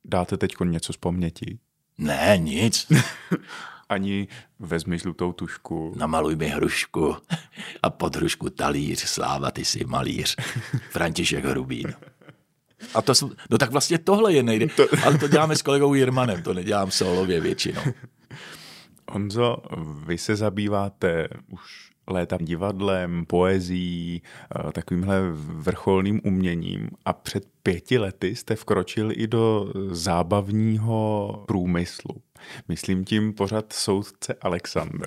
Dáte 0.05 0.37
teď 0.37 0.55
něco 0.63 0.93
z 0.93 0.97
paměti? 0.97 1.59
Ne, 1.97 2.37
nic. 2.37 2.87
Ani 3.89 4.27
vezmi 4.59 4.97
žlutou 4.97 5.33
tušku. 5.33 5.93
Namaluj 5.97 6.35
mi 6.35 6.47
hrušku 6.47 7.15
a 7.83 7.89
pod 7.89 8.15
hrušku 8.15 8.49
talíř, 8.49 8.99
sláva, 8.99 9.51
ty 9.51 9.65
jsi 9.65 9.85
malíř. 9.85 10.35
František 10.89 11.45
Hrubín. 11.45 11.93
A 12.93 13.01
to, 13.01 13.13
no 13.49 13.57
tak 13.57 13.71
vlastně 13.71 13.97
tohle 13.97 14.33
je 14.33 14.43
nejde. 14.43 14.67
To... 14.67 14.87
Ale 15.03 15.17
to 15.17 15.27
děláme 15.27 15.55
s 15.55 15.61
kolegou 15.61 15.93
Jirmanem, 15.93 16.43
to 16.43 16.53
nedělám 16.53 16.91
solově 16.91 17.41
většinou. 17.41 17.81
Honzo, 19.11 19.57
vy 20.05 20.17
se 20.17 20.35
zabýváte 20.35 21.27
už 21.47 21.91
léta 22.07 22.37
divadlem, 22.41 23.25
poezí, 23.25 24.21
eh, 24.21 24.71
takovýmhle 24.71 25.21
vrcholným 25.39 26.21
uměním 26.23 26.89
a 27.05 27.13
před 27.13 27.43
pěti 27.63 27.97
lety 27.97 28.35
jste 28.35 28.55
vkročil 28.55 29.11
i 29.11 29.27
do 29.27 29.73
zábavního 29.89 31.43
průmyslu. 31.47 32.21
Myslím 32.67 33.05
tím 33.05 33.33
pořad 33.33 33.73
soudce 33.73 34.33
Alexandr. 34.41 35.05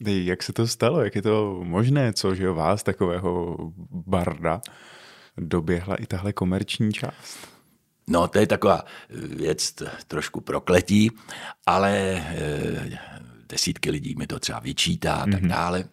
Jak 0.00 0.42
se 0.42 0.52
to 0.52 0.66
stalo? 0.66 1.04
Jak 1.04 1.14
je 1.14 1.22
to 1.22 1.60
možné, 1.64 2.12
co 2.12 2.34
že 2.34 2.50
vás, 2.50 2.82
takového 2.82 3.56
barda, 3.90 4.60
doběhla 5.36 5.96
i 5.96 6.06
tahle 6.06 6.32
komerční 6.32 6.92
část? 6.92 7.53
No, 8.06 8.28
to 8.28 8.38
je 8.38 8.46
taková 8.46 8.84
věc 9.10 9.74
trošku 10.08 10.40
prokletí, 10.40 11.10
ale 11.66 11.98
e, 11.98 12.98
desítky 13.48 13.90
lidí 13.90 14.14
mi 14.18 14.26
to 14.26 14.38
třeba 14.38 14.58
vyčítá 14.58 15.14
a 15.14 15.26
tak 15.26 15.42
mm-hmm. 15.42 15.48
dále. 15.48 15.84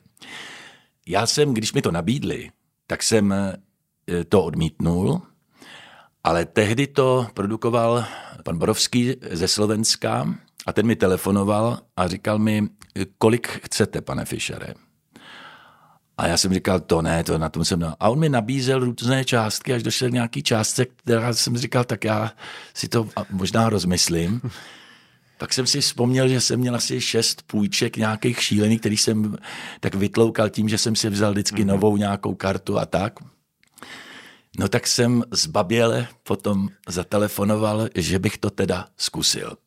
Já 1.08 1.28
jsem, 1.28 1.54
když 1.54 1.74
mi 1.74 1.82
to 1.82 1.92
nabídli, 1.92 2.52
tak 2.88 3.04
jsem 3.04 3.34
e, 3.34 3.58
to 4.30 4.44
odmítnul, 4.44 5.22
ale 6.24 6.46
tehdy 6.46 6.88
to 6.88 7.28
produkoval 7.34 8.06
pan 8.44 8.58
Borovský 8.58 9.16
ze 9.32 9.48
Slovenska 9.48 10.36
a 10.66 10.74
ten 10.74 10.86
mi 10.86 10.96
telefonoval 10.96 11.80
a 11.98 12.08
říkal 12.08 12.40
mi, 12.40 12.68
kolik 13.18 13.48
chcete, 13.48 14.02
pane 14.02 14.26
Fischere. 14.26 14.74
A 16.22 16.28
já 16.28 16.38
jsem 16.38 16.54
říkal, 16.54 16.80
to 16.80 17.02
ne, 17.02 17.24
to 17.24 17.38
na 17.38 17.50
tom 17.50 17.66
jsem... 17.66 17.96
A 18.00 18.10
on 18.10 18.20
mi 18.20 18.30
nabízel 18.30 18.80
různé 18.80 19.26
částky, 19.26 19.74
až 19.74 19.84
došel 19.84 20.10
k 20.10 20.14
nějaký 20.14 20.44
částce, 20.44 20.86
která 20.86 21.34
jsem 21.34 21.58
říkal, 21.58 21.84
tak 21.84 22.04
já 22.04 22.32
si 22.74 22.88
to 22.88 23.10
možná 23.30 23.70
rozmyslím. 23.70 24.42
Pak 25.38 25.54
jsem 25.54 25.68
si 25.68 25.82
vzpomněl, 25.82 26.28
že 26.28 26.42
jsem 26.42 26.60
měl 26.60 26.76
asi 26.76 27.02
šest 27.02 27.42
půjček 27.42 27.98
nějakých 27.98 28.44
šílených, 28.44 28.80
který 28.80 28.98
jsem 28.98 29.38
tak 29.80 29.96
vytloukal 29.96 30.50
tím, 30.50 30.70
že 30.70 30.78
jsem 30.78 30.96
si 30.96 31.10
vzal 31.10 31.32
vždycky 31.32 31.62
mhm. 31.62 31.68
novou 31.68 31.98
nějakou 31.98 32.36
kartu 32.36 32.80
a 32.80 32.86
tak. 32.86 33.14
No 34.60 34.68
tak 34.68 34.88
jsem 34.88 35.24
zbaběle 35.32 36.08
potom 36.24 36.70
zatelefonoval, 36.88 37.90
že 37.96 38.20
bych 38.20 38.38
to 38.38 38.50
teda 38.50 38.88
zkusil. 38.98 39.58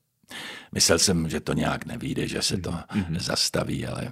Myslel 0.73 0.99
jsem, 0.99 1.29
že 1.29 1.41
to 1.41 1.53
nějak 1.53 1.87
nevíde, 1.87 2.29
že 2.29 2.43
se 2.43 2.57
to 2.57 2.71
mm-hmm. 2.71 3.19
zastaví, 3.19 3.87
ale 3.87 4.11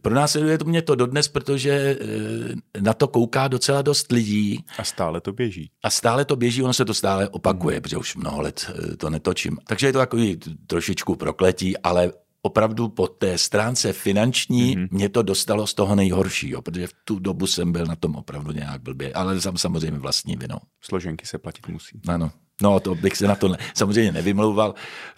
pro 0.00 0.14
nás 0.14 0.34
je 0.34 0.58
to 0.58 0.64
mě 0.64 0.82
to 0.82 0.94
dodnes, 0.94 1.28
protože 1.28 1.98
eh, 2.00 2.80
na 2.80 2.94
to 2.94 3.08
kouká 3.08 3.48
docela 3.48 3.82
dost 3.82 4.12
lidí. 4.12 4.64
A 4.78 4.84
stále 4.84 5.20
to 5.20 5.32
běží. 5.32 5.70
A 5.82 5.90
stále 5.90 6.24
to 6.24 6.36
běží, 6.36 6.62
ono 6.62 6.72
se 6.72 6.84
to 6.84 6.94
stále 6.94 7.28
opakuje, 7.28 7.76
mm. 7.76 7.82
protože 7.82 7.96
už 7.96 8.16
mnoho 8.16 8.40
let 8.40 8.70
eh, 8.70 8.96
to 8.96 9.10
netočím. 9.10 9.58
Takže 9.66 9.86
je 9.86 9.92
to 9.92 9.98
takový 9.98 10.40
trošičku 10.66 11.16
prokletí, 11.16 11.78
ale 11.78 12.12
opravdu 12.46 12.88
po 12.88 13.06
té 13.06 13.38
stránce 13.38 13.92
finanční 13.92 14.76
mm-hmm. 14.76 14.88
mě 14.90 15.08
to 15.08 15.22
dostalo 15.22 15.66
z 15.66 15.74
toho 15.74 15.94
nejhoršího, 15.94 16.62
protože 16.62 16.86
v 16.86 16.92
tu 17.04 17.18
dobu 17.18 17.46
jsem 17.46 17.72
byl 17.72 17.86
na 17.86 17.96
tom 17.96 18.16
opravdu 18.16 18.52
nějak 18.52 18.82
blbě, 18.82 19.12
ale 19.12 19.40
sam 19.40 19.58
samozřejmě 19.58 19.98
vlastní 19.98 20.36
vinou. 20.36 20.58
Složenky 20.80 21.26
se 21.26 21.38
platit 21.38 21.68
musí. 21.68 22.00
Ano. 22.08 22.30
No, 22.62 22.80
to 22.80 22.94
bych 22.94 23.16
se 23.16 23.26
na 23.26 23.34
to 23.34 23.48
ne, 23.48 23.56
samozřejmě 23.74 24.12
nevymlouval, 24.12 24.74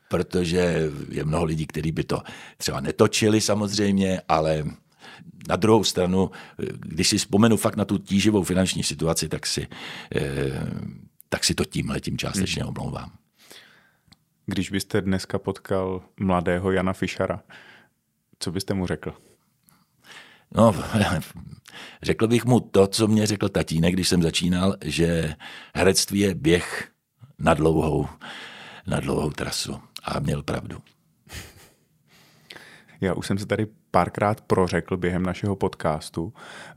protože 0.09 0.91
je 1.09 1.25
mnoho 1.25 1.45
lidí, 1.45 1.67
kteří 1.67 1.93
by 1.93 2.05
to 2.05 2.23
třeba 2.57 2.81
netočili 2.81 3.41
samozřejmě, 3.41 4.21
ale 4.29 4.65
na 5.49 5.57
druhou 5.57 5.85
stranu, 5.85 6.31
když 6.81 7.09
si 7.09 7.19
vzpomenu 7.19 7.57
fakt 7.57 7.77
na 7.77 7.85
tu 7.85 7.99
tíživou 7.99 8.43
finanční 8.43 8.83
situaci, 8.83 9.29
tak 9.29 9.47
si, 9.47 9.67
eh, 10.17 10.67
tak 11.29 11.45
si 11.45 11.55
to 11.55 11.65
tímhle 11.65 12.01
tím 12.01 12.19
částečně 12.19 12.63
hmm. 12.63 12.69
omlouvám. 12.69 13.11
Když 14.51 14.71
byste 14.71 15.01
dneska 15.01 15.39
potkal 15.39 16.03
mladého 16.21 16.73
Jana 16.73 16.93
Fischera, 16.93 17.43
co 18.39 18.53
byste 18.53 18.75
mu 18.75 18.87
řekl? 18.87 19.15
No, 20.55 20.75
řekl 22.03 22.29
bych 22.29 22.45
mu 22.45 22.61
to, 22.61 22.87
co 22.87 23.09
mě 23.09 23.27
řekl 23.27 23.49
tatínek, 23.49 23.93
když 23.93 24.09
jsem 24.09 24.23
začínal, 24.23 24.77
že 24.85 25.35
herectví 25.75 26.21
je 26.21 26.35
běh 26.35 26.89
na 27.39 27.55
dlouhou, 27.55 28.09
na 28.87 29.01
dlouhou 29.01 29.31
trasu. 29.31 29.81
A 30.03 30.19
měl 30.19 30.43
pravdu. 30.43 30.79
Já 33.01 33.15
už 33.15 33.27
jsem 33.27 33.39
se 33.39 33.47
tady 33.47 33.67
párkrát 33.91 34.41
prořekl 34.41 34.97
během 34.97 35.23
našeho 35.23 35.57
podcastu 35.57 36.33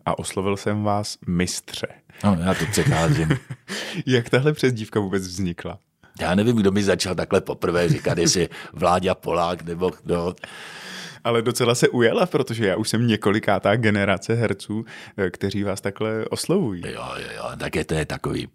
a 0.06 0.20
oslovil 0.20 0.58
jsem 0.58 0.84
vás 0.84 1.18
mistře. 1.28 1.88
No, 2.24 2.38
já 2.46 2.54
to 2.54 2.66
přecházím. 2.66 3.30
Jak 4.06 4.30
tahle 4.30 4.54
přezdívka 4.54 5.00
vůbec 5.00 5.28
vznikla? 5.28 5.80
Já 6.20 6.36
nevím, 6.36 6.56
kdo 6.56 6.72
mi 6.72 6.84
začal 6.84 7.16
takhle 7.16 7.42
poprvé 7.42 7.90
říkat, 7.90 8.18
jestli 8.18 8.50
Vláďa 8.74 9.16
Polák 9.16 9.62
nebo 9.62 9.92
kdo. 10.04 10.36
Ale 11.24 11.42
docela 11.42 11.76
se 11.76 11.90
ujela, 11.90 12.26
protože 12.26 12.68
já 12.68 12.76
už 12.76 12.90
jsem 12.90 13.08
několikátá 13.08 13.76
generace 13.76 14.34
herců, 14.34 14.86
eh, 15.18 15.30
kteří 15.30 15.64
vás 15.64 15.82
takhle 15.82 16.26
oslovují. 16.26 16.84
Jo, 16.86 17.04
jo, 17.18 17.28
jo, 17.36 17.44
tak 17.58 17.76
je 17.76 17.86
to 17.86 17.94
je 17.94 18.06
takový. 18.06 18.48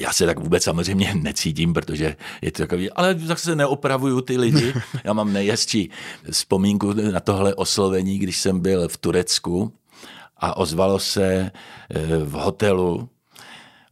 Já 0.00 0.12
se 0.12 0.26
tak 0.26 0.38
vůbec 0.38 0.62
samozřejmě 0.62 1.14
necítím, 1.14 1.72
protože 1.72 2.16
je 2.42 2.52
to 2.52 2.62
takový, 2.62 2.90
ale 2.90 3.14
tak 3.14 3.38
se 3.38 3.56
neopravuju 3.56 4.20
ty 4.20 4.38
lidi. 4.38 4.74
Já 5.04 5.12
mám 5.12 5.32
nejhezčí 5.32 5.90
vzpomínku 6.30 6.92
na 6.92 7.20
tohle 7.20 7.54
oslovení, 7.54 8.18
když 8.18 8.38
jsem 8.38 8.60
byl 8.60 8.88
v 8.88 8.96
Turecku 8.96 9.72
a 10.36 10.56
ozvalo 10.56 10.98
se 10.98 11.50
eh, 11.90 12.16
v 12.16 12.32
hotelu 12.32 13.08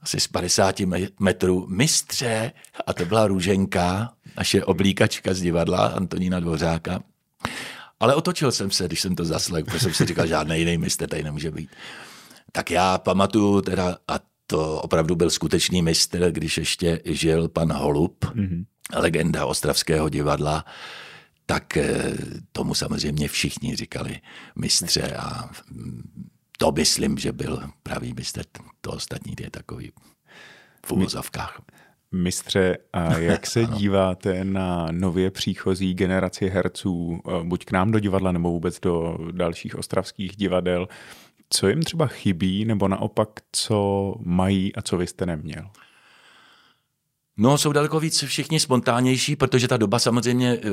asi 0.03 0.21
z 0.21 0.27
50 0.27 0.81
metrů 1.21 1.67
mistře 1.69 2.53
a 2.87 2.93
to 2.93 3.05
byla 3.05 3.27
Růženka, 3.27 4.13
naše 4.37 4.65
oblíkačka 4.65 5.35
z 5.35 5.41
divadla 5.41 5.87
Antonína 5.87 6.41
Dvořáka. 6.41 7.01
Ale 8.01 8.15
otočil 8.15 8.53
jsem 8.53 8.71
se, 8.71 8.87
když 8.87 9.01
jsem 9.01 9.17
to 9.17 9.25
zaslech, 9.25 9.65
protože 9.65 9.81
jsem 9.81 9.95
si 9.95 10.07
říkal, 10.07 10.27
žádný 10.37 10.59
jiný 10.59 10.79
mistr 10.79 11.07
tady 11.09 11.23
nemůže 11.23 11.51
být. 11.51 11.71
Tak 12.53 12.71
já 12.71 12.99
pamatuju 12.99 13.61
teda, 13.61 13.97
a 14.09 14.21
to 14.47 14.81
opravdu 14.81 15.17
byl 15.17 15.31
skutečný 15.31 15.83
mistr, 15.83 16.31
když 16.31 16.59
ještě 16.59 17.01
žil 17.05 17.49
pan 17.49 17.73
Holub, 17.73 18.25
mm-hmm. 18.25 18.65
legenda 18.95 19.47
Ostravského 19.47 20.09
divadla, 20.09 20.65
tak 21.47 21.77
eh, 21.77 22.17
tomu 22.53 22.75
samozřejmě 22.75 23.29
všichni 23.29 23.77
říkali 23.77 24.21
mistře 24.57 25.17
a 25.17 25.51
to 26.59 26.73
myslím, 26.73 27.19
že 27.19 27.33
byl 27.33 27.63
pravý 27.83 28.15
mistr. 28.15 28.43
To 28.81 28.91
ostatní 28.91 29.35
je 29.41 29.51
takový 29.51 29.93
v 30.87 30.93
uvozovkách. 30.93 31.63
Mistře, 32.13 32.79
a 32.93 33.19
jak 33.19 33.47
se 33.47 33.65
díváte 33.77 34.45
na 34.45 34.87
nově 34.91 35.31
příchozí 35.31 35.95
generaci 35.95 36.49
herců, 36.49 37.21
eh, 37.29 37.45
buď 37.45 37.65
k 37.65 37.73
nám 37.73 37.91
do 37.91 37.99
divadla, 37.99 38.33
nebo 38.33 38.51
vůbec 38.51 38.81
do 38.81 39.19
dalších 39.33 39.75
ostravských 39.75 40.37
divadel? 40.37 40.89
Co 41.51 41.69
jim 41.69 41.83
třeba 41.83 42.07
chybí, 42.07 42.65
nebo 42.65 42.89
naopak, 42.89 43.29
co 43.53 44.15
mají 44.21 44.75
a 44.75 44.83
co 44.83 44.97
vy 44.97 45.07
jste 45.07 45.27
neměl? 45.27 45.71
No, 47.41 47.59
jsou 47.59 47.73
daleko 47.73 48.01
víc 48.01 48.23
všichni 48.23 48.61
spontánnější, 48.61 49.37
protože 49.37 49.69
ta 49.69 49.77
doba 49.77 49.99
samozřejmě, 49.99 50.53
eh, 50.53 50.69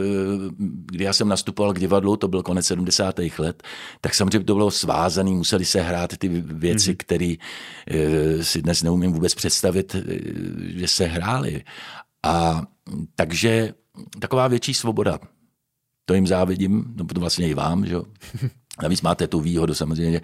kdy 0.86 1.04
já 1.04 1.13
jsem 1.13 1.28
nastupoval 1.28 1.73
k 1.73 1.80
divadlu, 1.80 2.17
to 2.17 2.28
byl 2.28 2.43
konec 2.43 2.65
70. 2.65 3.39
let, 3.39 3.63
tak 4.01 4.15
samozřejmě 4.15 4.45
to 4.45 4.56
bylo 4.56 4.71
svázané, 4.71 5.32
museli 5.32 5.65
se 5.65 5.82
hrát 5.82 6.17
ty 6.17 6.30
věci, 6.30 6.91
mm-hmm. 6.91 6.97
které 6.97 7.36
eh, 7.88 8.43
si 8.43 8.62
dnes 8.62 8.84
neumím 8.84 9.13
vůbec 9.13 9.36
představit, 9.36 9.95
eh, 9.95 10.04
že 10.80 10.88
se 10.88 11.06
hrály. 11.06 11.63
A 12.23 12.63
takže 13.15 13.73
taková 14.19 14.47
větší 14.47 14.73
svoboda. 14.73 15.19
To 16.06 16.13
jim 16.13 16.28
závidím, 16.28 16.93
no 16.95 17.06
to 17.06 17.19
vlastně 17.19 17.49
i 17.49 17.54
vám, 17.54 17.86
že 17.86 17.95
Navíc 18.83 19.01
máte 19.01 19.27
tu 19.27 19.39
výhodu 19.39 19.73
samozřejmě, 19.73 20.21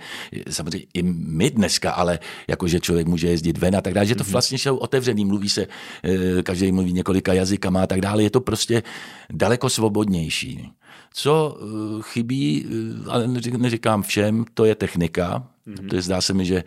samozřejmě 0.49 0.87
i 0.93 1.03
my 1.03 1.51
dneska, 1.51 1.91
ale 1.91 2.19
jakože 2.47 2.79
člověk 2.79 3.07
může 3.07 3.27
jezdit 3.27 3.57
ven 3.57 3.75
a 3.75 3.81
tak 3.81 3.93
dále, 3.93 4.05
že 4.05 4.15
to 4.15 4.23
mhm. 4.23 4.31
vlastně 4.31 4.57
jsou 4.57 4.77
otevřený, 4.77 5.25
mluví 5.25 5.49
se, 5.49 5.67
eh, 6.03 6.43
každý 6.43 6.71
mluví 6.71 6.93
několika 6.93 7.33
jazykama 7.33 7.83
a 7.83 7.87
tak 7.87 8.01
dále, 8.01 8.23
je 8.23 8.29
to 8.29 8.41
prostě 8.41 8.83
daleko 9.29 9.69
svobodnější. 9.69 10.71
Co 11.13 11.57
eh, 11.57 12.01
chybí, 12.01 12.65
eh, 12.65 13.09
ale 13.09 13.27
neříkám 13.27 14.03
všem, 14.03 14.45
to 14.53 14.65
je 14.65 14.75
technika, 14.75 15.47
mm-hmm. 15.67 15.89
to 15.89 15.95
je 15.95 16.01
zdá 16.01 16.21
se 16.21 16.33
mi, 16.33 16.45
že 16.45 16.63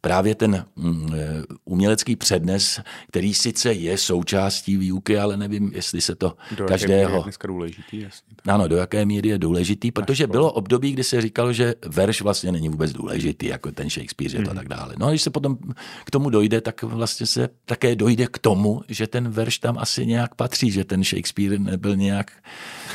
právě 0.00 0.34
ten 0.34 0.64
mm, 0.76 1.10
eh, 1.14 1.42
umělecký 1.64 2.16
přednes, 2.16 2.80
který 3.08 3.34
sice 3.34 3.72
je 3.72 3.98
součástí 3.98 4.76
výuky, 4.76 5.18
ale 5.18 5.36
nevím, 5.36 5.70
jestli 5.74 6.00
se 6.00 6.14
to 6.14 6.36
do 6.56 6.64
každého... 6.64 7.16
Je 7.16 7.22
dneska 7.22 7.48
důležitý, 7.48 8.00
jasně. 8.00 8.28
Ano, 8.48 8.68
do 8.68 8.76
jaké 8.76 9.04
míry 9.04 9.28
je 9.28 9.38
důležitý, 9.38 9.90
protože 9.90 10.26
bylo 10.26 10.52
období, 10.52 10.92
kdy 10.92 11.04
se 11.04 11.20
říkalo, 11.20 11.52
že 11.52 11.74
verš 11.86 12.22
vlastně 12.22 12.52
není 12.52 12.68
vůbec 12.68 12.92
důležitý, 12.92 13.46
jako 13.46 13.72
ten 13.72 13.90
Shakespeare 13.90 14.34
je 14.34 14.42
to 14.42 14.50
a 14.50 14.54
tak 14.54 14.68
dále. 14.68 14.94
No 14.98 15.06
a 15.06 15.10
když 15.10 15.22
se 15.22 15.30
potom 15.30 15.58
k 16.04 16.10
tomu 16.10 16.30
dojde, 16.30 16.60
tak 16.60 16.82
vlastně 16.82 17.26
se 17.26 17.48
také 17.64 17.96
dojde 17.96 18.26
k 18.26 18.38
tomu, 18.38 18.82
že 18.88 19.06
ten 19.06 19.28
verš 19.28 19.58
tam 19.58 19.78
asi 19.78 20.06
nějak 20.06 20.34
patří, 20.34 20.70
že 20.70 20.84
ten 20.84 21.04
Shakespeare 21.04 21.58
nebyl 21.58 21.96
nějak... 21.96 22.32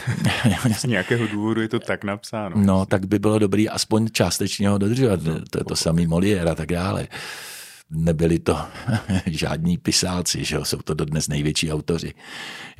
Z 0.77 0.83
nějakého 0.83 1.27
důvodu 1.27 1.61
je 1.61 1.67
to 1.67 1.79
tak 1.79 2.03
napsáno. 2.03 2.55
No, 2.57 2.85
tak 2.85 3.05
by 3.05 3.19
bylo 3.19 3.39
dobrý 3.39 3.69
aspoň 3.69 4.07
částečně 4.11 4.69
ho 4.69 4.77
dodržovat. 4.77 5.19
To 5.49 5.59
je 5.59 5.63
to 5.63 5.75
samý 5.75 6.07
Molière 6.07 6.51
a 6.51 6.55
tak 6.55 6.69
dále. 6.69 6.92
Nebyli 7.89 8.39
to 8.39 8.57
žádní 9.25 9.77
pisálci, 9.77 10.43
že 10.43 10.55
jo? 10.55 10.65
jsou 10.65 10.77
to 10.77 10.93
dodnes 10.93 11.27
největší 11.27 11.71
autoři, 11.71 12.13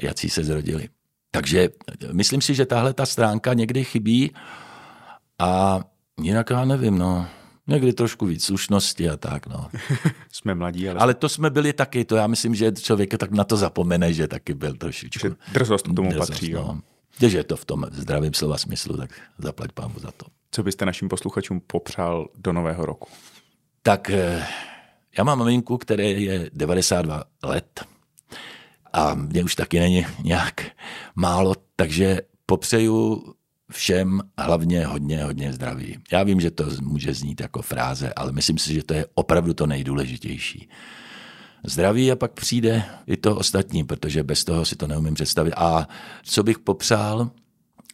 jací 0.01 0.29
se 0.29 0.43
zrodili. 0.43 0.89
Takže 1.31 1.69
myslím 2.11 2.41
si, 2.41 2.55
že 2.55 2.65
tahle 2.65 2.93
ta 2.93 3.05
stránka 3.05 3.53
někdy 3.53 3.83
chybí 3.83 4.31
a 5.39 5.79
jinak 6.21 6.49
já 6.49 6.65
nevím, 6.65 6.97
no. 6.97 7.27
Někdy 7.67 7.93
trošku 7.93 8.25
víc 8.25 8.45
slušnosti 8.45 9.09
a 9.09 9.17
tak, 9.17 9.47
no. 9.47 9.69
jsme 10.31 10.55
mladí, 10.55 10.89
ale... 10.89 10.99
Ale 10.99 11.13
to 11.13 11.29
jsme 11.29 11.49
byli 11.49 11.73
taky, 11.73 12.05
to 12.05 12.15
já 12.15 12.27
myslím, 12.27 12.55
že 12.55 12.71
člověk 12.71 13.17
tak 13.17 13.31
na 13.31 13.43
to 13.43 13.57
zapomene, 13.57 14.13
že 14.13 14.27
taky 14.27 14.53
byl 14.53 14.73
trošičku. 14.73 15.27
Že 15.27 15.35
drzost 15.51 15.87
k 15.87 15.95
tomu 15.95 16.09
drzost, 16.09 16.29
patří, 16.29 16.51
jo. 16.51 16.63
No. 16.67 16.81
Když 17.17 17.33
je 17.33 17.43
to 17.43 17.55
v 17.57 17.65
tom 17.65 17.85
zdravém 17.91 18.33
slova 18.33 18.57
smyslu, 18.57 18.97
tak 18.97 19.09
zaplať 19.37 19.71
pámu 19.71 19.99
za 19.99 20.11
to. 20.11 20.25
Co 20.51 20.63
byste 20.63 20.85
našim 20.85 21.09
posluchačům 21.09 21.61
popřál 21.67 22.27
do 22.37 22.53
nového 22.53 22.85
roku? 22.85 23.09
Tak 23.83 24.09
eh, 24.09 24.45
já 25.17 25.23
mám 25.23 25.39
maminku, 25.39 25.77
které 25.77 26.03
je 26.03 26.49
92 26.53 27.23
let 27.43 27.85
a 28.93 29.13
mě 29.13 29.43
už 29.43 29.55
taky 29.55 29.79
není 29.79 30.05
nějak 30.23 30.65
málo, 31.15 31.55
takže 31.75 32.21
popřeju 32.45 33.23
všem 33.71 34.21
hlavně 34.37 34.85
hodně, 34.85 35.23
hodně 35.23 35.53
zdraví. 35.53 35.97
Já 36.11 36.23
vím, 36.23 36.41
že 36.41 36.51
to 36.51 36.65
může 36.81 37.13
znít 37.13 37.41
jako 37.41 37.61
fráze, 37.61 38.13
ale 38.13 38.31
myslím 38.31 38.57
si, 38.57 38.73
že 38.73 38.83
to 38.83 38.93
je 38.93 39.05
opravdu 39.13 39.53
to 39.53 39.67
nejdůležitější. 39.67 40.69
Zdraví 41.65 42.11
a 42.11 42.15
pak 42.15 42.31
přijde 42.31 42.83
i 43.07 43.17
to 43.17 43.35
ostatní, 43.35 43.83
protože 43.83 44.23
bez 44.23 44.43
toho 44.43 44.65
si 44.65 44.75
to 44.75 44.87
neumím 44.87 45.13
představit. 45.13 45.53
A 45.57 45.87
co 46.23 46.43
bych 46.43 46.59
popřál, 46.59 47.31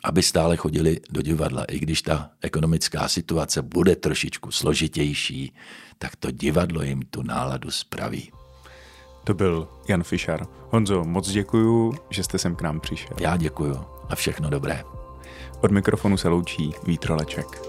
aby 0.03 0.23
stále 0.23 0.57
chodili 0.57 0.99
do 1.09 1.21
divadla. 1.21 1.63
I 1.63 1.79
když 1.79 2.01
ta 2.01 2.29
ekonomická 2.41 3.07
situace 3.07 3.61
bude 3.61 3.95
trošičku 3.95 4.51
složitější, 4.51 5.53
tak 5.97 6.15
to 6.15 6.31
divadlo 6.31 6.81
jim 6.81 7.01
tu 7.01 7.21
náladu 7.21 7.71
spraví. 7.71 8.31
To 9.23 9.33
byl 9.33 9.67
Jan 9.87 10.03
Fischar. 10.03 10.47
Honzo, 10.69 11.03
moc 11.03 11.29
děkuju, 11.29 11.93
že 12.09 12.23
jste 12.23 12.37
sem 12.37 12.55
k 12.55 12.61
nám 12.61 12.79
přišel. 12.79 13.17
Já 13.19 13.37
děkuju 13.37 13.85
a 14.09 14.15
všechno 14.15 14.49
dobré. 14.49 14.83
Od 15.61 15.71
mikrofonu 15.71 16.17
se 16.17 16.27
loučí 16.27 16.71
Vítroleček. 16.87 17.61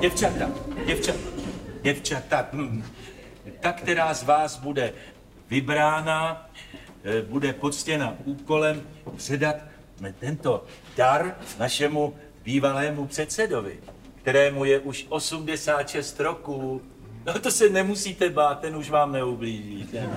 Děvčata, 0.00 0.50
děvčata, 0.86 1.18
děvčata, 1.82 2.48
hm, 2.52 2.82
ta, 3.60 3.72
která 3.72 4.14
z 4.14 4.22
vás 4.22 4.58
bude 4.58 4.92
vybrána, 5.50 6.50
eh, 7.04 7.22
bude 7.22 7.52
poctěna 7.52 8.14
úkolem 8.24 8.82
předat 9.16 9.56
tento 10.18 10.64
dar 10.96 11.36
našemu 11.58 12.14
bývalému 12.44 13.06
předsedovi, 13.06 13.80
kterému 14.22 14.64
je 14.64 14.78
už 14.78 15.06
86 15.08 16.20
roků. 16.20 16.82
No 17.26 17.38
to 17.38 17.50
se 17.50 17.68
nemusíte 17.68 18.30
bát, 18.30 18.60
ten 18.60 18.76
už 18.76 18.90
vám 18.90 19.12
neublíží. 19.12 19.88
Ten. 19.90 20.10